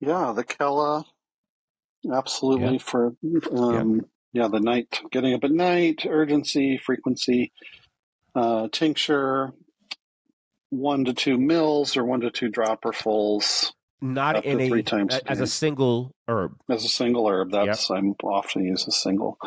[0.00, 1.04] Yeah, the Khella,
[2.12, 3.14] absolutely for
[3.52, 4.48] um, yeah.
[4.48, 7.52] the night, getting up at night, urgency, frequency,
[8.34, 9.52] uh, tincture,
[10.70, 15.40] one to two mils or one to two dropperfuls Not in a three times as
[15.40, 16.56] a single herb.
[16.68, 17.52] as a single herb.
[17.52, 17.98] That's yep.
[17.98, 19.38] I'm often use a single.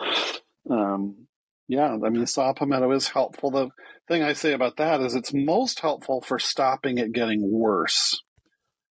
[0.69, 1.26] Um,
[1.67, 3.51] yeah, I mean saw palmetto is helpful.
[3.51, 3.69] The
[4.07, 8.21] thing I say about that is it's most helpful for stopping it getting worse.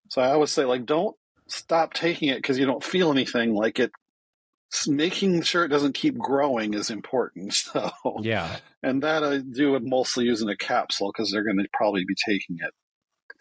[0.10, 1.16] So I always say like don't
[1.48, 3.54] stop taking it because you don't feel anything.
[3.54, 3.92] Like it
[4.88, 7.54] making sure it doesn't keep growing is important.
[7.76, 12.04] So yeah, and that I do mostly using a capsule because they're going to probably
[12.06, 12.74] be taking it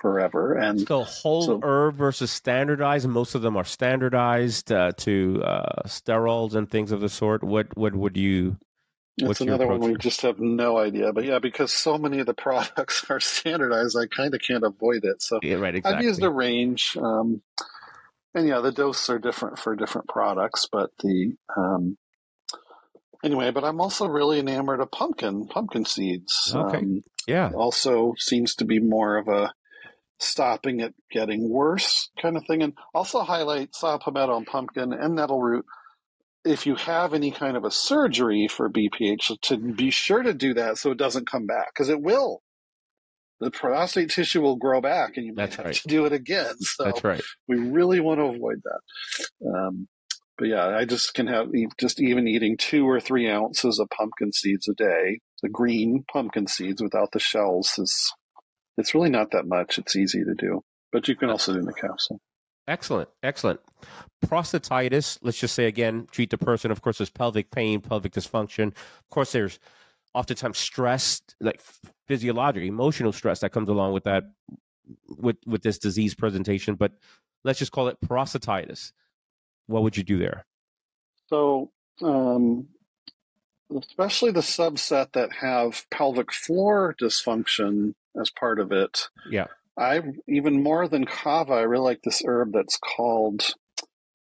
[0.01, 0.55] forever.
[0.55, 3.09] And so whole so, herb versus standardized.
[3.09, 7.43] Most of them are standardized uh, to uh, sterols and things of the sort.
[7.43, 8.57] What what would you?
[9.17, 11.13] It's another one we just have no idea.
[11.13, 15.05] But yeah, because so many of the products are standardized, I kind of can't avoid
[15.05, 15.23] it.
[15.23, 15.99] So yeah, right, exactly.
[15.99, 16.97] I've used a range.
[17.01, 17.43] Um,
[18.35, 21.97] and yeah, the doses are different for different products, but the um,
[23.23, 23.53] anyway.
[23.53, 26.53] But I'm also really enamored of pumpkin pumpkin seeds.
[26.53, 27.53] Okay, um, yeah.
[27.55, 29.55] Also seems to be more of a
[30.19, 35.15] stopping it getting worse kind of thing, and also highlight saw palmetto and pumpkin and
[35.15, 35.65] nettle root.
[36.45, 40.55] If you have any kind of a surgery for BPH, to be sure to do
[40.55, 42.43] that so it doesn't come back because it will
[43.41, 46.55] the prostate tissue will grow back and you might have to do it again.
[46.61, 47.23] So That's right.
[47.47, 49.49] We really want to avoid that.
[49.49, 49.87] Um,
[50.39, 54.33] but yeah, I just can have just even eating two or three ounces of pumpkin
[54.33, 58.13] seeds a day, the green pumpkin seeds without the shells is,
[58.77, 59.79] it's really not that much.
[59.79, 62.21] It's easy to do, but you can also do in the capsule.
[62.67, 63.09] Excellent.
[63.23, 63.61] Excellent.
[64.25, 66.71] Prostatitis, let's just say again, treat the person.
[66.71, 68.69] Of course, there's pelvic pain, pelvic dysfunction.
[68.69, 69.59] Of course, there's
[70.15, 71.61] oftentimes stress, like
[72.07, 74.25] physiologic, emotional stress that comes along with that,
[75.09, 76.75] with with this disease presentation.
[76.75, 76.93] But
[77.45, 78.93] let's just call it prostatitis.
[79.67, 80.47] What would you do there?
[81.29, 81.71] So,
[82.03, 82.69] um,
[83.77, 89.09] especially the subset that have pelvic floor dysfunction as part of it.
[89.29, 89.47] Yeah.
[89.77, 93.55] I even more than kava, I really like this herb that's called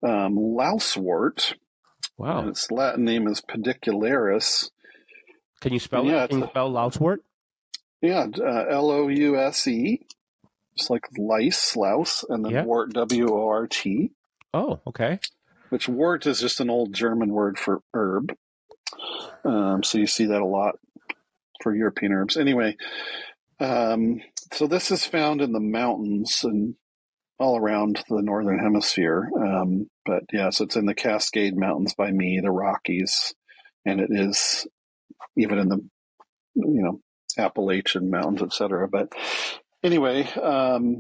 [0.04, 1.56] um, lousewort.
[2.18, 2.40] Wow.
[2.40, 4.70] And its Latin name is pedicularis.
[5.60, 6.30] Can you spell yeah, it?
[6.30, 7.18] Can you spell lousewort?
[8.02, 10.02] Yeah, uh, L O U S E,
[10.76, 12.64] It's like lice, louse, and then yeah.
[12.64, 14.12] wort, W O R T.
[14.54, 15.20] Oh, okay.
[15.70, 18.36] Which wort is just an old German word for herb.
[19.46, 20.76] Um, so you see that a lot
[21.62, 22.38] for European herbs.
[22.38, 22.76] Anyway,
[23.60, 24.22] um,
[24.54, 26.76] so this is found in the mountains and
[27.42, 29.30] all around the northern hemisphere.
[29.36, 33.34] Um, but yeah, so it's in the Cascade Mountains by me, the Rockies,
[33.86, 34.68] and it is
[35.36, 35.78] even in the
[36.56, 37.02] you know
[37.38, 38.88] Appalachian mountains, etc.
[38.88, 39.14] But
[39.84, 40.98] anyway, um,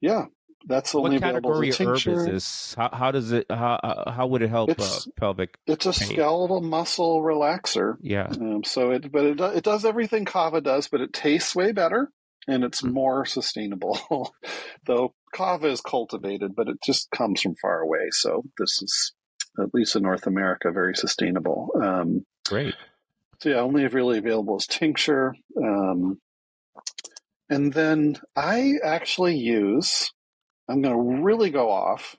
[0.00, 0.26] yeah,
[0.66, 2.74] that's only what category of herb is this?
[2.74, 3.46] How, how does it?
[3.50, 5.56] How how would it help uh, pelvic?
[5.66, 6.08] It's a pain?
[6.08, 7.96] skeletal muscle relaxer.
[8.00, 8.28] Yeah.
[8.28, 12.10] Um, so it, but it it does everything kava does, but it tastes way better
[12.46, 12.94] and it's mm-hmm.
[12.94, 14.34] more sustainable.
[14.86, 18.08] Though kava is cultivated, but it just comes from far away.
[18.10, 19.12] So this is
[19.58, 21.70] at least in North America very sustainable.
[21.82, 22.74] Um, Great.
[23.40, 25.34] So yeah, only really available is tincture.
[25.62, 26.18] Um,
[27.48, 30.12] and then I actually use,
[30.68, 32.16] I'm going to really go off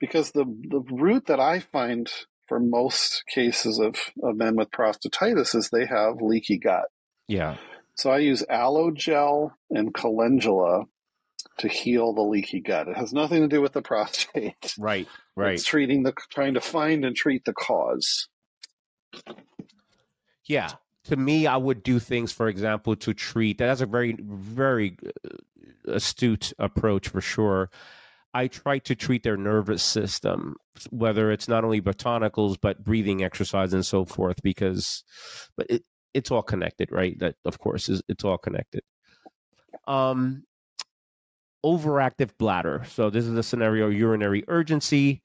[0.00, 2.10] because the, the root that I find
[2.46, 6.86] for most cases of, of men with prostatitis is they have leaky gut.
[7.28, 7.56] Yeah.
[7.98, 10.84] So I use aloe gel and calendula
[11.58, 12.86] to heal the leaky gut.
[12.86, 14.74] It has nothing to do with the prostate.
[14.78, 15.54] Right, right.
[15.54, 18.28] It's treating the trying to find and treat the cause.
[20.46, 20.70] Yeah.
[21.04, 23.58] To me, I would do things, for example, to treat.
[23.58, 27.70] That's a very, very uh, astute approach for sure.
[28.32, 30.56] I try to treat their nervous system,
[30.90, 35.02] whether it's not only botanicals but breathing exercise and so forth, because,
[35.56, 35.82] but it,
[36.14, 37.18] it's all connected, right?
[37.18, 38.82] That of course is it's all connected.
[39.86, 40.44] Um,
[41.64, 42.84] overactive bladder.
[42.88, 45.22] So this is a scenario urinary urgency.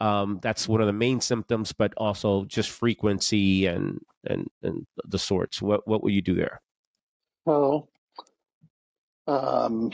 [0.00, 5.18] Um, that's one of the main symptoms, but also just frequency and and and the
[5.18, 5.62] sorts.
[5.62, 6.60] What what will you do there?
[7.46, 7.88] Well,
[9.26, 9.92] um,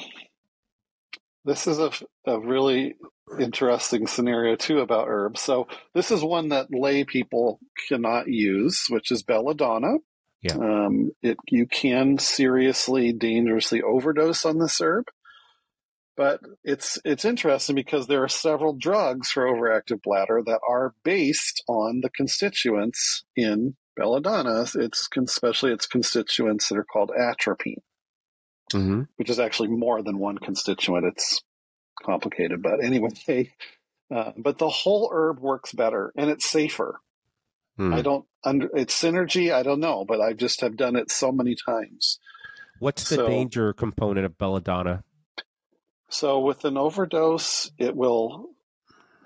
[1.45, 1.90] this is a,
[2.26, 2.97] a really
[3.38, 5.40] interesting scenario too about herbs.
[5.40, 9.99] So this is one that lay people cannot use, which is belladonna.
[10.43, 10.55] Yeah.
[10.55, 15.07] Um, it you can seriously, dangerously overdose on this herb.
[16.16, 21.62] But it's it's interesting because there are several drugs for overactive bladder that are based
[21.68, 24.66] on the constituents in belladonna.
[24.74, 27.80] It's especially its constituents that are called atropine,
[28.72, 29.03] mm-hmm.
[29.16, 31.07] which is actually more than one constituent.
[31.07, 31.40] It's
[32.05, 33.53] complicated, but anyway.
[34.14, 37.01] Uh, but the whole herb works better and it's safer.
[37.91, 37.95] Mm.
[37.95, 39.53] I don't under its synergy.
[39.53, 42.18] I don't know, but I just have done it so many times.
[42.78, 45.05] What's the So- danger component of belladonna?
[46.09, 48.51] So, with an overdose, it will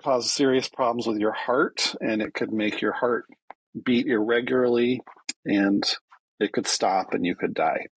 [0.03, 3.25] cause serious problems with your heart, and it could make your heart
[3.83, 5.01] beat irregularly,
[5.45, 5.83] and
[6.39, 7.87] it could stop, and you could die.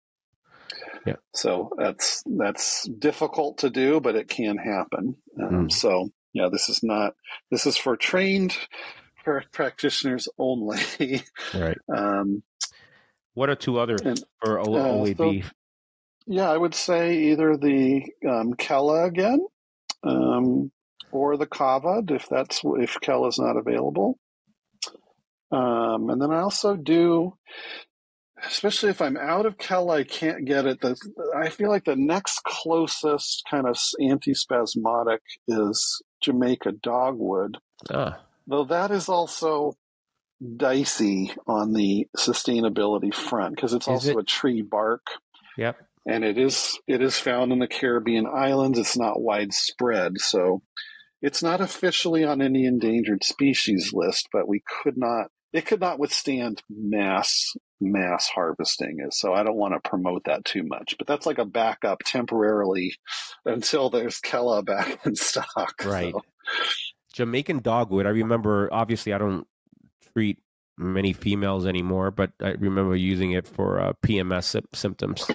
[1.06, 1.16] Yeah.
[1.34, 5.16] So that's that's difficult to do, but it can happen.
[5.40, 5.72] Um, Mm.
[5.72, 7.14] So yeah, this is not.
[7.50, 8.56] This is for trained
[9.24, 10.78] pra- practitioners only.
[11.54, 11.78] Right.
[11.94, 12.42] um,
[13.34, 15.44] What are two other And, for O- uh, OAB?
[16.26, 19.40] Yeah, I would say either the um, Khella again,
[20.04, 20.70] um,
[21.10, 24.18] or the Kava if that's if Khella's not available.
[25.50, 27.36] Um, and then I also do,
[28.44, 30.80] especially if I'm out of Khella, I can't get it.
[30.80, 30.96] The,
[31.36, 35.18] I feel like the next closest kind of antispasmodic
[35.48, 37.58] is Jamaica dogwood,
[37.92, 39.74] ah, though that is also
[40.57, 44.18] dicey on the sustainability front because it's Is also it?
[44.18, 45.07] a tree bark
[45.57, 45.76] yep.
[46.07, 48.78] and it is it is found in the Caribbean islands.
[48.78, 50.62] It's not widespread, so
[51.20, 54.28] it's not officially on any endangered species list.
[54.32, 58.99] But we could not it could not withstand mass mass harvesting.
[59.11, 60.97] So I don't want to promote that too much.
[60.99, 62.95] But that's like a backup temporarily
[63.45, 65.74] until there's Khella back in stock.
[65.84, 66.12] Right.
[66.12, 66.22] So,
[67.12, 68.06] Jamaican dogwood.
[68.06, 68.68] I remember.
[68.72, 69.46] Obviously, I don't
[70.14, 70.38] treat
[70.78, 75.30] many females anymore, but I remember using it for uh, PMS sy- symptoms.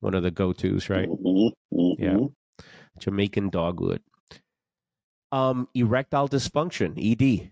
[0.00, 1.08] One of the go-tos, right?
[1.08, 1.94] mhm, mhm.
[1.98, 2.64] Yeah.
[2.98, 4.02] Jamaican dogwood.
[5.32, 7.50] Um, erectile dysfunction, ED.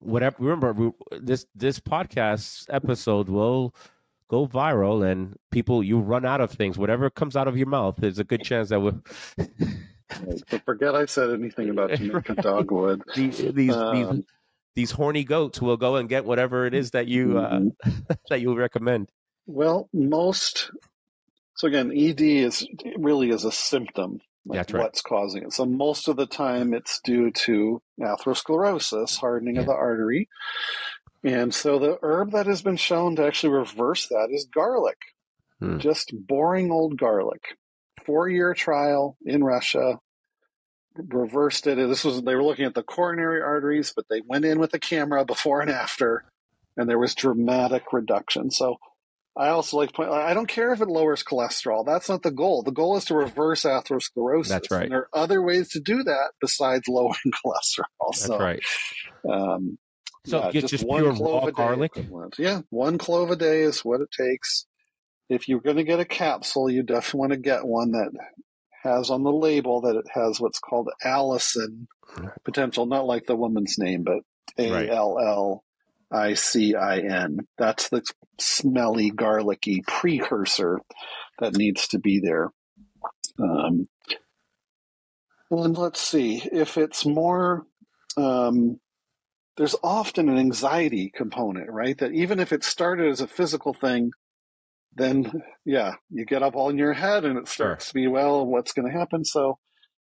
[0.00, 0.36] Whatever.
[0.40, 3.74] Remember, we, this this podcast episode will
[4.28, 6.76] go viral, and people you run out of things.
[6.76, 9.00] Whatever comes out of your mouth, there's a good chance that will.
[10.10, 10.42] Right.
[10.50, 13.02] But forget I said anything about Jamaica dogwood.
[13.14, 14.24] these these, these Um,
[14.74, 18.16] these horny goats will go and get whatever it is that you uh, mhm.
[18.28, 19.10] that you recommend.
[19.46, 20.70] Well, most.
[21.56, 24.20] So again, ED is really is a symptom.
[24.44, 24.82] Like That's right.
[24.84, 25.52] What's causing it?
[25.52, 30.28] So most of the time, it's due to atherosclerosis, hardening of the artery,
[31.24, 34.98] and so the herb that has been shown to actually reverse that is garlic.
[35.58, 35.78] Hmm.
[35.78, 37.56] Just boring old garlic.
[38.06, 39.98] Four-year trial in Russia
[40.96, 41.76] reversed it.
[41.76, 44.78] This was they were looking at the coronary arteries, but they went in with a
[44.78, 46.24] camera before and after,
[46.76, 48.50] and there was dramatic reduction.
[48.50, 48.76] So
[49.36, 50.10] I also like point.
[50.10, 51.84] I don't care if it lowers cholesterol.
[51.84, 52.62] That's not the goal.
[52.62, 54.48] The goal is to reverse atherosclerosis.
[54.48, 54.84] That's right.
[54.84, 58.12] And there are other ways to do that besides lowering cholesterol.
[58.12, 58.62] That's so, right.
[59.30, 59.76] um,
[60.24, 61.96] So yeah, get just, pure clove raw a day garlic.
[61.96, 62.36] equivalent.
[62.38, 64.66] Yeah, one clove a day is what it takes.
[65.28, 68.10] If you're going to get a capsule, you definitely want to get one that
[68.82, 71.86] has on the label that it has what's called allicin
[72.44, 74.20] potential, not like the woman's name, but
[74.58, 74.90] A.
[74.90, 75.64] L L
[76.10, 77.38] I C I N.
[77.58, 78.02] That's the
[78.38, 80.80] smelly, garlicky precursor
[81.40, 82.52] that needs to be there.
[83.38, 83.88] Um,
[85.50, 87.66] and let's see if it's more.
[88.16, 88.80] Um,
[89.56, 91.96] there's often an anxiety component, right?
[91.98, 94.10] That even if it started as a physical thing,
[94.96, 95.30] then
[95.64, 97.66] yeah, you get up all in your head and it Sure.
[97.68, 99.24] starts to be, well, what's going to happen?
[99.24, 99.58] So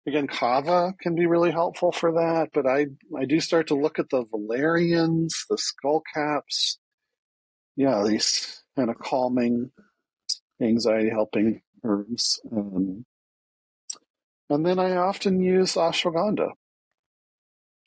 [0.07, 2.49] again, kava can be really helpful for that.
[2.53, 2.87] But I,
[3.17, 6.79] I do start to look at the valerians, the skull caps.
[7.75, 9.71] Yeah, these kind of calming,
[10.61, 12.39] anxiety helping herbs.
[12.51, 13.05] Um,
[14.49, 16.51] and then I often use ashwagandha.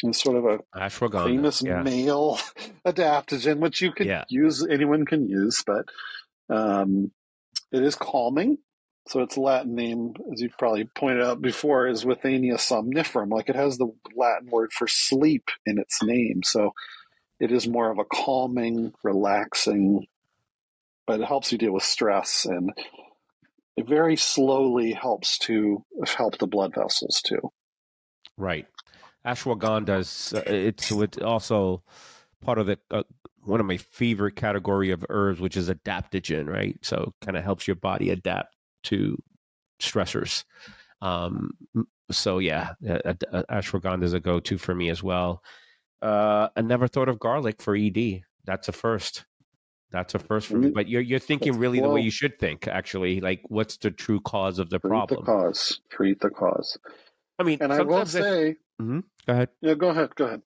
[0.05, 1.25] It's sort of a Ashwagandha.
[1.25, 1.83] famous yeah.
[1.83, 2.39] male
[2.87, 4.25] adaptogen, which you could Yeah.
[4.29, 5.87] use, anyone can use, but
[6.49, 7.11] um,
[7.73, 8.59] it is calming.
[9.09, 13.31] So its Latin name, as you've probably pointed out before, is Withania somniferum.
[13.31, 16.43] Like it has the Latin word for sleep in its name.
[16.45, 16.75] So
[17.41, 20.07] it is more of a calming, relaxing,
[21.07, 22.71] but it helps you deal with stress and
[23.79, 27.53] it very slowly helps to help the blood vessels too.
[28.37, 28.67] Right.
[29.25, 31.83] Ashwagandha is uh, it's also
[32.41, 33.05] part of the uh,
[33.45, 36.47] one of my favorite category of herbs, which is adaptogen.
[36.49, 36.77] Right.
[36.83, 39.17] So kind of helps your body adapt to
[39.81, 40.45] stressors.
[41.01, 41.51] Um,
[42.11, 45.43] so yeah, ashwagandha is a go-to for me as well.
[46.03, 48.23] Uh, I never thought of garlic for ED.
[48.45, 49.25] That's a first.
[49.91, 50.69] That's a first for me.
[50.69, 50.75] Mhm.
[50.75, 52.69] But you're you're thinking That's- really the way you should think.
[52.69, 55.21] Actually, like what's the true cause of the Treat problem?
[55.25, 55.81] the cause.
[55.91, 56.77] Treat the cause.
[57.39, 59.05] I mean, And I will say, Mhm.
[59.27, 59.49] Go ahead.
[59.61, 60.43] yeah, go ahead, go ahead.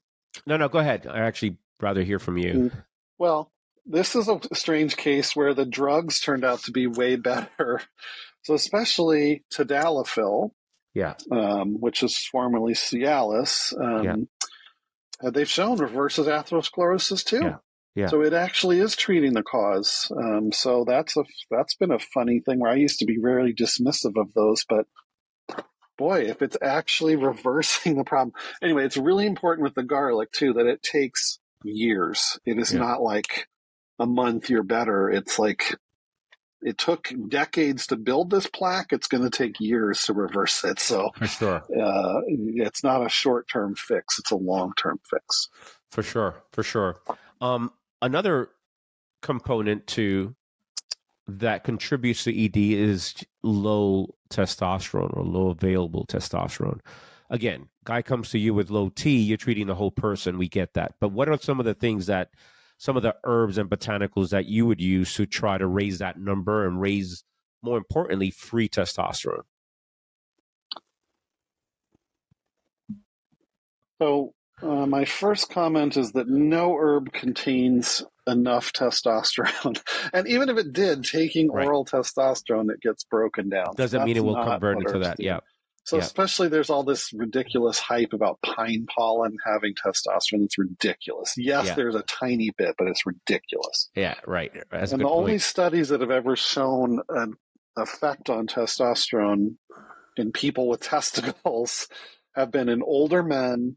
[0.47, 1.07] No, no, go ahead.
[1.07, 2.53] I actually rather hear from you.
[2.53, 2.85] Mm.
[3.19, 3.51] Well,
[3.87, 7.81] this is a strange case where the drugs turned out to be way better.
[8.43, 10.51] So, especially tadalafil,
[10.95, 11.15] Yeah.
[11.31, 14.17] um, which is formerly Cialis, um, Yeah.
[15.27, 17.41] uh, they've shown reverses atherosclerosis too.
[17.43, 17.57] Yeah.
[17.95, 18.07] Yeah.
[18.07, 20.11] So it actually is treating the cause.
[20.17, 23.53] Um, so that's a that's been a funny thing where I used to be very
[23.55, 24.87] dismissive of those, but
[25.99, 28.33] boy, if it's actually reversing the problem.
[28.63, 32.39] Anyway, it's really important with the garlic too that it takes years.
[32.45, 32.81] It is Yeah.
[32.81, 33.49] not like
[33.99, 35.09] a month you're better.
[35.11, 35.77] It's like
[36.63, 38.93] it took decades to build this plaque.
[38.93, 40.79] It's going to take years to reverse it.
[40.79, 41.57] So For sure.
[41.77, 44.19] uh, it's not a short term fix.
[44.19, 45.49] It's a long term fix.
[45.91, 46.43] For sure.
[46.53, 47.01] For sure.
[47.41, 48.49] Um, another
[49.23, 50.35] component to
[51.29, 56.81] that contributes to ED is low testosterone or low available testosterone.
[57.33, 60.37] Again, guy comes to you with low T, you're treating the whole person.
[60.37, 60.97] We get that.
[61.01, 62.29] But what are some of the things that
[62.77, 66.21] some of the herbs and botanicals that you would use to try to raise that
[66.21, 67.25] number and raise,
[67.63, 69.45] more importantly, free testosterone?
[73.99, 79.81] So, uh, my first comment is that no herb contains enough testosterone.
[80.13, 81.67] and even if it did, taking Right.
[81.67, 83.75] oral testosterone, it gets broken down.
[83.75, 85.17] Doesn't mean it will convert into that.
[85.17, 85.25] do.
[85.25, 85.41] Yeah.
[85.85, 86.03] So, yeah.
[86.05, 90.45] especially there's all this ridiculous hype about pine pollen having testosterone.
[90.45, 91.35] It's ridiculous.
[91.37, 91.75] Yes, Yeah.
[91.75, 93.91] there's a tiny bit, but it's ridiculous.
[93.97, 94.15] Yeah.
[94.27, 94.53] Right.
[94.71, 97.35] That's and the only studies that have ever shown an
[97.77, 99.57] effect on testosterone
[100.17, 101.89] in people with testicles
[102.37, 103.77] have been in older men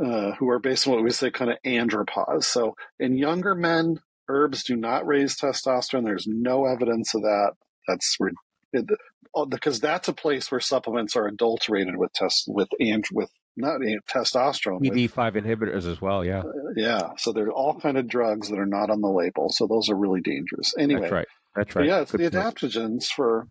[0.00, 2.44] uh, who are based on what we say kind of andropause.
[2.44, 6.04] So in younger men, herbs do not raise testosterone.
[6.04, 7.52] There's no evidence of that.
[7.86, 8.34] That's rid-
[8.74, 8.86] it,
[9.34, 13.80] oh, because that's a place where supplements are adulterated with test with and with not
[14.12, 14.80] testosterone.
[14.80, 16.24] with- PD5 inhibitors as well.
[16.24, 16.42] Yeah.
[16.76, 19.48] yeah, so there are all kind of drugs that are not on the label.
[19.50, 20.74] So those are really dangerous.
[20.78, 21.28] Anyway, That's right.
[21.54, 21.86] That's right.
[21.86, 22.56] yeah, it's Good the point.
[22.56, 23.48] adaptogens for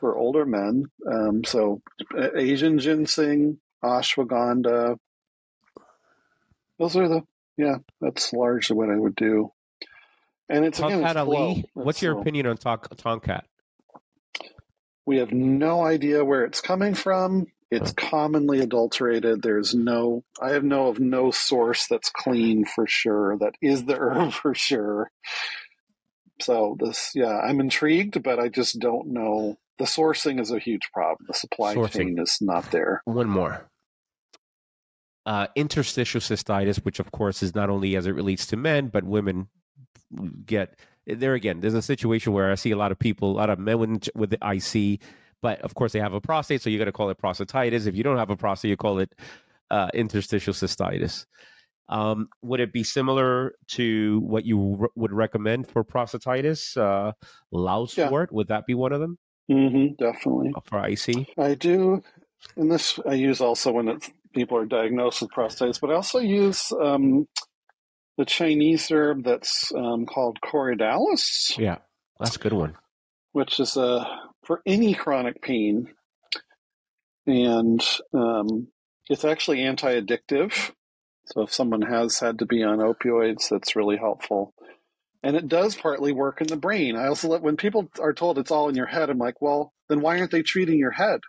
[0.00, 0.86] for older men.
[1.10, 1.80] Um, so
[2.18, 4.96] uh, Asian ginseng, ashwagandha.
[6.78, 7.22] Those are the
[7.56, 7.76] yeah.
[8.00, 9.52] That's largely what I would do.
[10.48, 11.16] And it's again, Tongkat it's.
[11.18, 12.20] Ali, what's your slow.
[12.22, 13.42] opinion on Tonk- Tongkat?
[15.06, 17.46] We have no idea where it's coming from.
[17.70, 19.40] It's commonly adulterated.
[19.42, 23.38] There's no, I have no of no source that's clean for sure.
[23.38, 25.10] That is the herb for sure.
[26.42, 29.56] So this, yeah, I'm intrigued, but I just don't know.
[29.78, 31.24] The sourcing is a huge problem.
[31.26, 31.92] The supply Sourcing.
[31.92, 33.00] chain is not there.
[33.04, 33.64] One more.
[35.24, 39.04] Uh, interstitial cystitis, which of course is not only as it relates to men, but
[39.04, 39.48] women
[40.44, 41.60] get there again.
[41.60, 44.08] There's a situation where I see a lot of people, a lot of men with,
[44.14, 45.00] with the IC,
[45.40, 47.86] but of course they have a prostate, so you got to call it prostatitis.
[47.86, 49.12] If you don't have a prostate, you call it
[49.70, 51.26] uh, interstitial cystitis.
[51.88, 56.76] Um, would it be similar to what you r- would recommend for prostatitis?
[56.76, 57.12] Uh,
[57.50, 58.08] louse Yeah.
[58.30, 59.18] would that be one of them
[59.50, 60.52] Mm-hmm, definitely.
[60.64, 61.26] for IC?
[61.36, 62.02] I do,
[62.56, 66.20] and this I use also when it's, people are diagnosed with prostatitis, but I also
[66.20, 67.26] use um,
[68.18, 71.56] the Chinese herb that's um, called Corydalis.
[71.58, 71.78] Yeah,
[72.20, 72.76] that's a good one.
[73.32, 74.04] which is uh,
[74.44, 75.88] for any chronic pain.
[77.26, 77.80] And
[78.12, 78.68] um,
[79.08, 80.72] it's actually anti addictive.
[81.26, 84.54] So if someone has had to be on opioids, that's really helpful.
[85.22, 86.96] And it does partly work in the brain.
[86.96, 89.72] I also let when people are told it's all in your head, I'm like, well,
[89.88, 91.20] then why aren't they treating your head?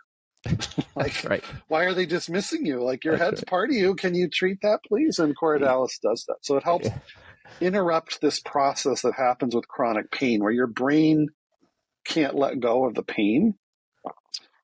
[0.96, 1.44] like, Right.
[1.68, 2.84] why are they dismissing you?
[2.84, 3.96] Like your That's head's part of you.
[3.96, 5.20] Can you treat that, please?
[5.20, 6.38] And Corydalis does that.
[6.42, 6.90] So it helps
[7.62, 11.28] interrupt this process that happens with chronic pain where your brain
[12.06, 13.56] can't let go of the pain,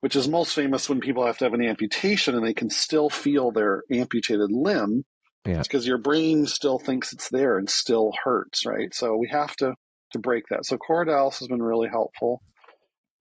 [0.01, 3.09] which is most famous when people have to have an amputation and they can still
[3.09, 5.05] feel their amputated limb.
[5.45, 5.61] Yeah.
[5.61, 8.93] Because your brain still thinks it's there and still hurts, right?
[8.93, 9.73] So we have to
[10.11, 10.65] to break that.
[10.65, 12.41] So Corydalis has been really helpful.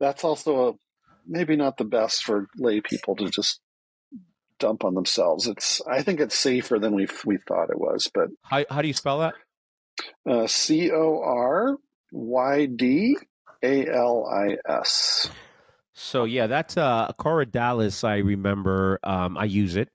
[0.00, 0.72] That's also a
[1.28, 3.60] maybe not the best for lay people to just
[4.58, 5.46] dump on themselves.
[5.46, 8.88] It's I think it's safer than we we thought it was, but How, how do
[8.88, 9.34] you spell that?
[10.28, 11.76] uh, C O R
[12.12, 13.16] Y D
[13.62, 15.30] A L I S.
[15.94, 18.04] So yeah, that's uh Corydalis.
[18.04, 18.98] I remember.
[19.02, 19.90] Um, I use it.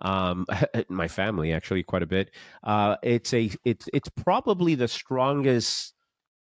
[0.00, 0.46] Um,
[0.88, 2.30] my family actually quite a bit.
[2.62, 5.94] Uh, it's a it's it's probably the strongest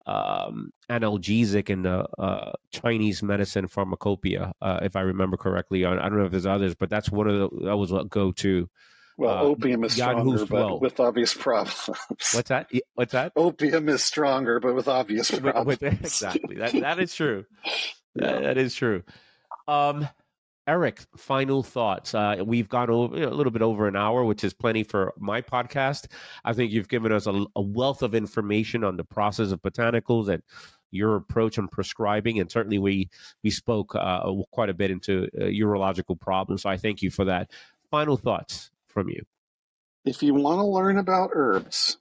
[0.07, 5.85] um analgesic in the uh Chinese medicine pharmacopoeia, uh, if I remember correctly.
[5.85, 8.05] I I don't know if there's others, but that's one of the that was a
[8.05, 8.69] go to.
[9.19, 11.89] Well, Uh, opium is Jan stronger, but with obvious problems.
[12.33, 12.69] What's that?
[12.93, 13.33] What's that?
[13.35, 15.65] opium is stronger, but with obvious problems.
[15.65, 16.55] with- exactly.
[16.55, 17.45] That that is true.
[18.15, 19.03] That- that is true.
[19.67, 20.07] Um,
[20.67, 22.13] Eric, final thoughts.
[22.13, 25.41] Uh, we've gone over a little bit over an hour, which is plenty for my
[25.41, 26.07] podcast.
[26.43, 30.27] I think you've given us a, a wealth of information on the process of botanicals
[30.27, 30.43] and
[30.91, 33.09] your approach on prescribing, and certainly we
[33.43, 36.63] we spoke uh, quite a bit into uh, urological problems.
[36.63, 37.49] So I thank you for that.
[37.89, 39.23] Final thoughts from you.
[40.03, 41.97] If you want to learn about herbs,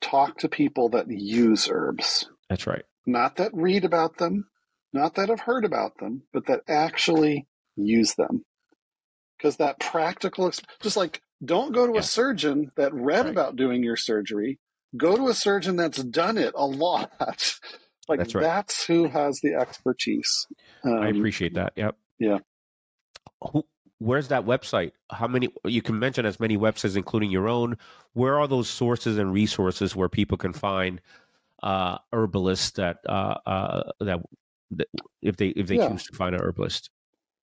[0.00, 2.28] talk to people that use herbs.
[2.48, 2.82] That's right.
[3.06, 4.48] Not that read about them,
[4.92, 7.46] not that have heard about them, but that actually
[7.86, 8.44] use them.
[9.38, 10.50] Because that practical,
[10.80, 12.00] just like don't go to Yeah.
[12.00, 13.30] a surgeon that read Right.
[13.30, 14.58] about doing your surgery.
[14.96, 17.10] Go to a surgeon that's done it a lot.
[18.08, 18.42] like That's right.
[18.42, 20.46] that's who has the expertise.
[20.84, 21.72] Um, I appreciate that.
[21.76, 21.96] Yep.
[22.18, 22.38] yeah.
[23.52, 23.64] Who,
[23.98, 24.92] where's that website?
[25.10, 25.48] How many?
[25.64, 27.78] You can mention as many websites, including your own.
[28.12, 31.00] Where are those sources and resources where people can find
[31.62, 34.20] uh, herbalists that uh, uh, that,
[34.72, 34.88] that
[35.22, 35.88] if they if they Yeah.
[35.88, 36.90] choose to find an herbalist?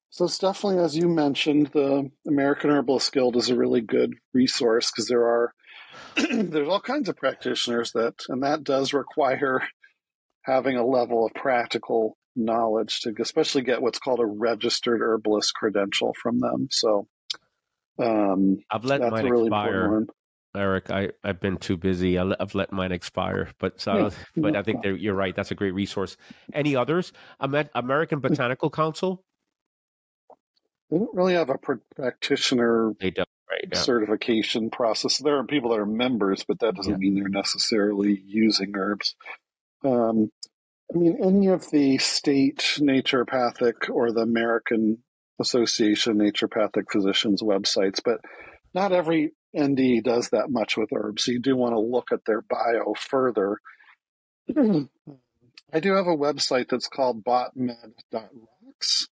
[0.09, 4.89] So it's definitely, as you mentioned, the American Herbalist Guild is a really good resource
[4.89, 5.53] because there are
[6.15, 9.67] there's all kinds of practitioners that, and that does require
[10.43, 16.13] having a level of practical knowledge to especially get what's called a registered herbalist credential
[16.21, 16.67] from them.
[16.71, 17.07] So
[17.99, 19.67] um, I've let that's mine a really expire.
[19.67, 20.07] important one.
[20.55, 22.17] Eric, I, I've been too busy.
[22.17, 25.35] I've let mine expire, but so, Yeah, but I think you're right.
[25.35, 26.17] That's a great resource.
[26.51, 27.13] Any others?
[27.43, 29.23] Amer- American Botanical Council.
[30.91, 31.57] They don't really have a
[31.95, 33.27] practitioner They don't.
[33.49, 33.69] Right.
[33.71, 33.79] Yeah.
[33.79, 35.17] certification process.
[35.19, 36.97] There are people that are members, but that doesn't Yeah.
[36.97, 39.15] mean they're necessarily using herbs.
[39.83, 40.31] Um,
[40.93, 45.03] I mean, any of the state naturopathic or the American
[45.39, 48.21] Association Naturopathic Physicians websites, but
[48.73, 51.25] not every ND does that much with herbs.
[51.25, 53.59] So you do want to look at their bio further.
[54.57, 59.07] I do have a website that's called botmed.rocks,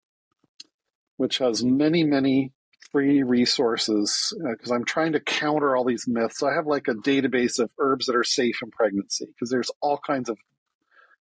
[1.21, 2.51] which has many, many
[2.91, 6.39] free resources because I'm trying to counter all these myths.
[6.39, 9.69] So I have like a database of herbs that are safe in pregnancy because there's
[9.81, 10.39] all kinds of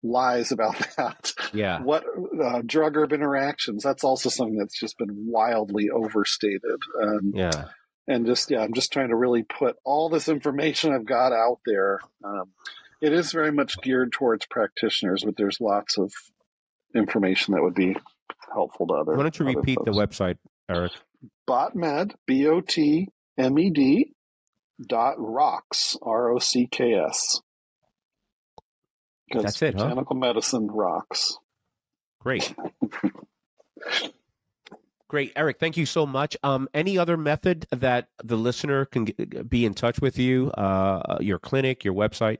[0.01, 1.33] lies about that.
[1.53, 1.81] Yeah.
[1.83, 2.03] What
[2.43, 3.83] uh, drug herb interactions?
[3.83, 6.79] That's also something that's just been wildly overstated.
[7.01, 7.65] Um, Yeah.
[8.07, 11.59] and just yeah, I'm just trying to really put all this information I've got out
[11.67, 11.99] there.
[12.23, 12.53] Um,
[13.01, 16.11] it is very much geared towards practitioners, but there's lots of
[16.95, 17.95] information that would be
[18.53, 19.17] helpful to others.
[19.17, 20.37] Why don't you other repeat the website,
[20.69, 20.91] Eric?
[21.47, 24.11] Botmed, B O T M E D
[24.85, 27.41] dot rocks, R O C K S.
[29.31, 29.83] 'Cause That's it, huh?
[29.85, 31.37] Botanical medicine rocks.
[32.19, 32.53] Great.
[35.07, 35.59] Great, Eric.
[35.59, 36.35] Thank you so much.
[36.43, 39.13] Um, any other method that the listener can g-
[39.47, 40.49] be in touch with you?
[40.51, 42.39] Uh, your clinic, your website.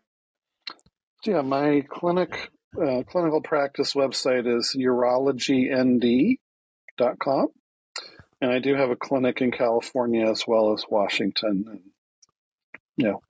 [1.26, 7.48] Yeah, my clinic uh, clinical practice website is urologynd.com.
[8.42, 11.82] And I do have a clinic in California as well as Washington and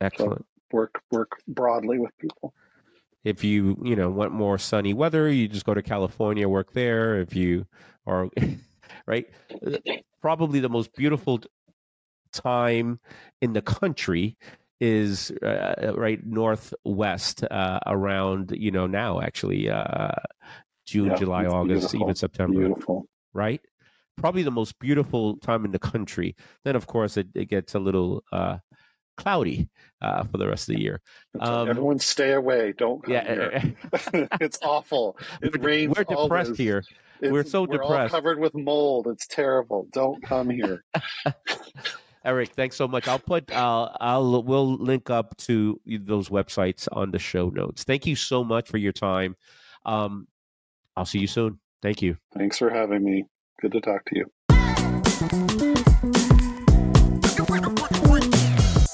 [0.01, 0.45] Excellent.
[0.71, 2.53] work work broadly with people.
[3.23, 7.19] If you you know want more sunny weather, you just go to California, work there.
[7.19, 7.65] If you
[8.05, 8.29] are
[9.07, 9.27] right,
[10.21, 11.41] probably the most beautiful
[12.31, 12.99] time
[13.41, 14.37] in the country
[14.81, 20.09] is uh, right northwest uh, around you know now actually uh,
[20.85, 22.01] June, Yeah, July, August, beautiful.
[22.01, 22.59] even September.
[22.59, 23.07] Beautiful.
[23.33, 23.61] right?
[24.17, 26.35] Probably the most beautiful time in the country.
[26.63, 28.59] Then, of course, it, it gets a little uh,
[29.17, 29.67] cloudy
[30.01, 31.01] uh, for the rest of the year.
[31.39, 32.73] Um, Everyone stay away.
[32.77, 34.27] Don't come Yeah, here.
[34.39, 35.17] it's awful.
[35.41, 36.57] It we're, rains we're depressed always.
[36.57, 36.77] here.
[37.19, 38.11] It's- We're so We're all depressed.
[38.13, 39.07] covered with mold.
[39.07, 39.87] It's terrible.
[39.91, 40.83] Don't come here.
[42.25, 43.07] Eric, thanks so much.
[43.07, 47.83] I'll put, uh, I'll, we'll link up to those websites on the show notes.
[47.83, 49.35] Thank you so much for your time.
[49.85, 50.27] Um,
[50.97, 51.59] I'll see you soon.
[51.83, 52.17] Thank you.
[52.35, 53.25] Thanks for having me.
[53.61, 54.25] Good to talk to you.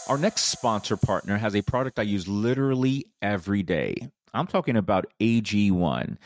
[0.10, 4.10] Our next sponsor partner has a product I use literally every day.
[4.34, 6.18] I'm talking about AG1.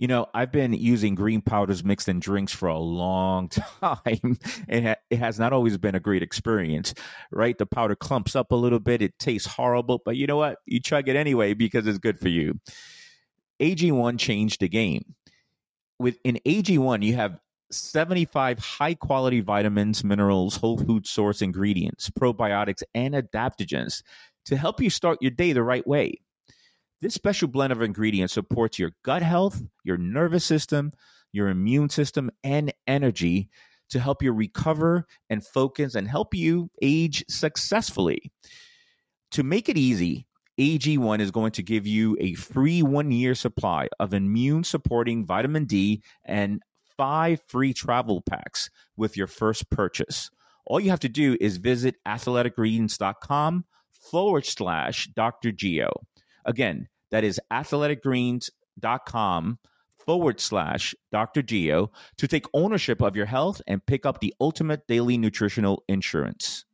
[0.00, 3.48] You know, I've been using green powders mixed in drinks for a long
[3.82, 4.38] time,
[4.72, 6.94] ha- it has not always been a great experience,
[7.30, 7.58] right?
[7.58, 10.56] The powder clumps up a little bit, it tastes horrible, but you know what?
[10.64, 12.58] You chug it anyway because it's good for you.
[13.60, 15.04] AG1 changed the game.
[15.98, 17.38] With in AG1, you have
[17.70, 24.02] 75 high quality vitamins, minerals, whole food source ingredients, probiotics, and adaptogens
[24.46, 26.22] to help you start your day the right way.
[27.00, 30.92] This special blend of ingredients supports your gut health, your nervous system,
[31.32, 33.48] your immune system, and energy
[33.88, 38.30] to help you recover and focus and help you age successfully.
[39.32, 40.26] To make it easy,
[40.58, 45.64] AG1 is going to give you a free one year supply of immune supporting vitamin
[45.64, 46.60] D and
[46.98, 50.30] five free travel packs with your first purchase.
[50.66, 53.64] All you have to do is visit athleticgreens.com
[54.10, 55.50] forward slash Dr.
[55.52, 55.90] Geo.
[56.44, 59.58] Again, that is athleticgreens.com
[59.98, 61.42] forward slash Dr.
[61.42, 66.64] Geo to take ownership of your health and pick up the ultimate daily nutritional insurance.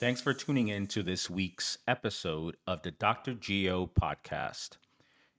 [0.00, 3.34] Thanks for tuning in to this week's episode of the Dr.
[3.34, 4.76] Geo podcast.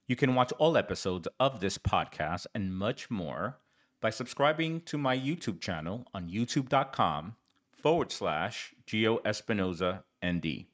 [0.05, 3.59] You can watch all episodes of this podcast and much more
[4.01, 7.35] by subscribing to my YouTube channel on youtube.com
[7.71, 10.65] forward slash Geo Espinosa ND.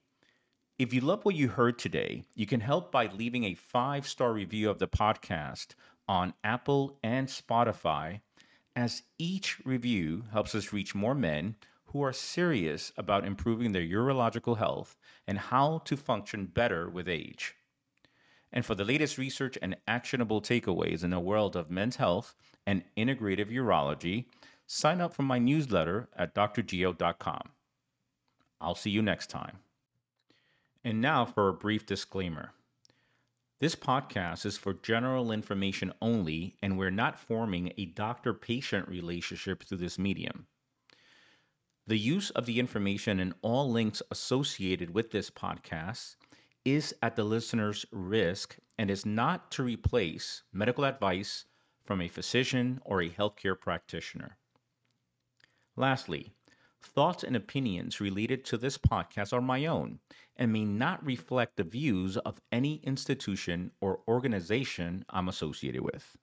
[0.78, 4.34] If you love what you heard today, you can help by leaving a five star
[4.34, 5.68] review of the podcast
[6.08, 8.20] on Apple and Spotify,
[8.76, 11.56] as each review helps us reach more men
[11.86, 17.56] who are serious about improving their urological health and how to function better with age.
[18.52, 22.36] And for the latest research and actionable takeaways in the world of men's health
[22.68, 24.26] and integrative urology,
[24.68, 27.50] sign up for my newsletter at drgeo.com.
[28.62, 29.60] I'll see you next time.
[30.84, 32.52] And now for a brief disclaimer.
[33.60, 39.64] This podcast is for general information only, and we're not forming a doctor patient relationship
[39.64, 40.48] through this medium.
[41.88, 46.16] The use of the information and all links associated with this podcast
[46.66, 51.46] is at the listener's risk and is not to replace medical advice
[51.86, 54.38] from a physician or a healthcare practitioner.
[55.76, 56.34] Lastly,
[56.86, 60.00] Thoughts and opinions related to this podcast are my own
[60.38, 66.16] and may not reflect the views of any institution or organization I'm associated with.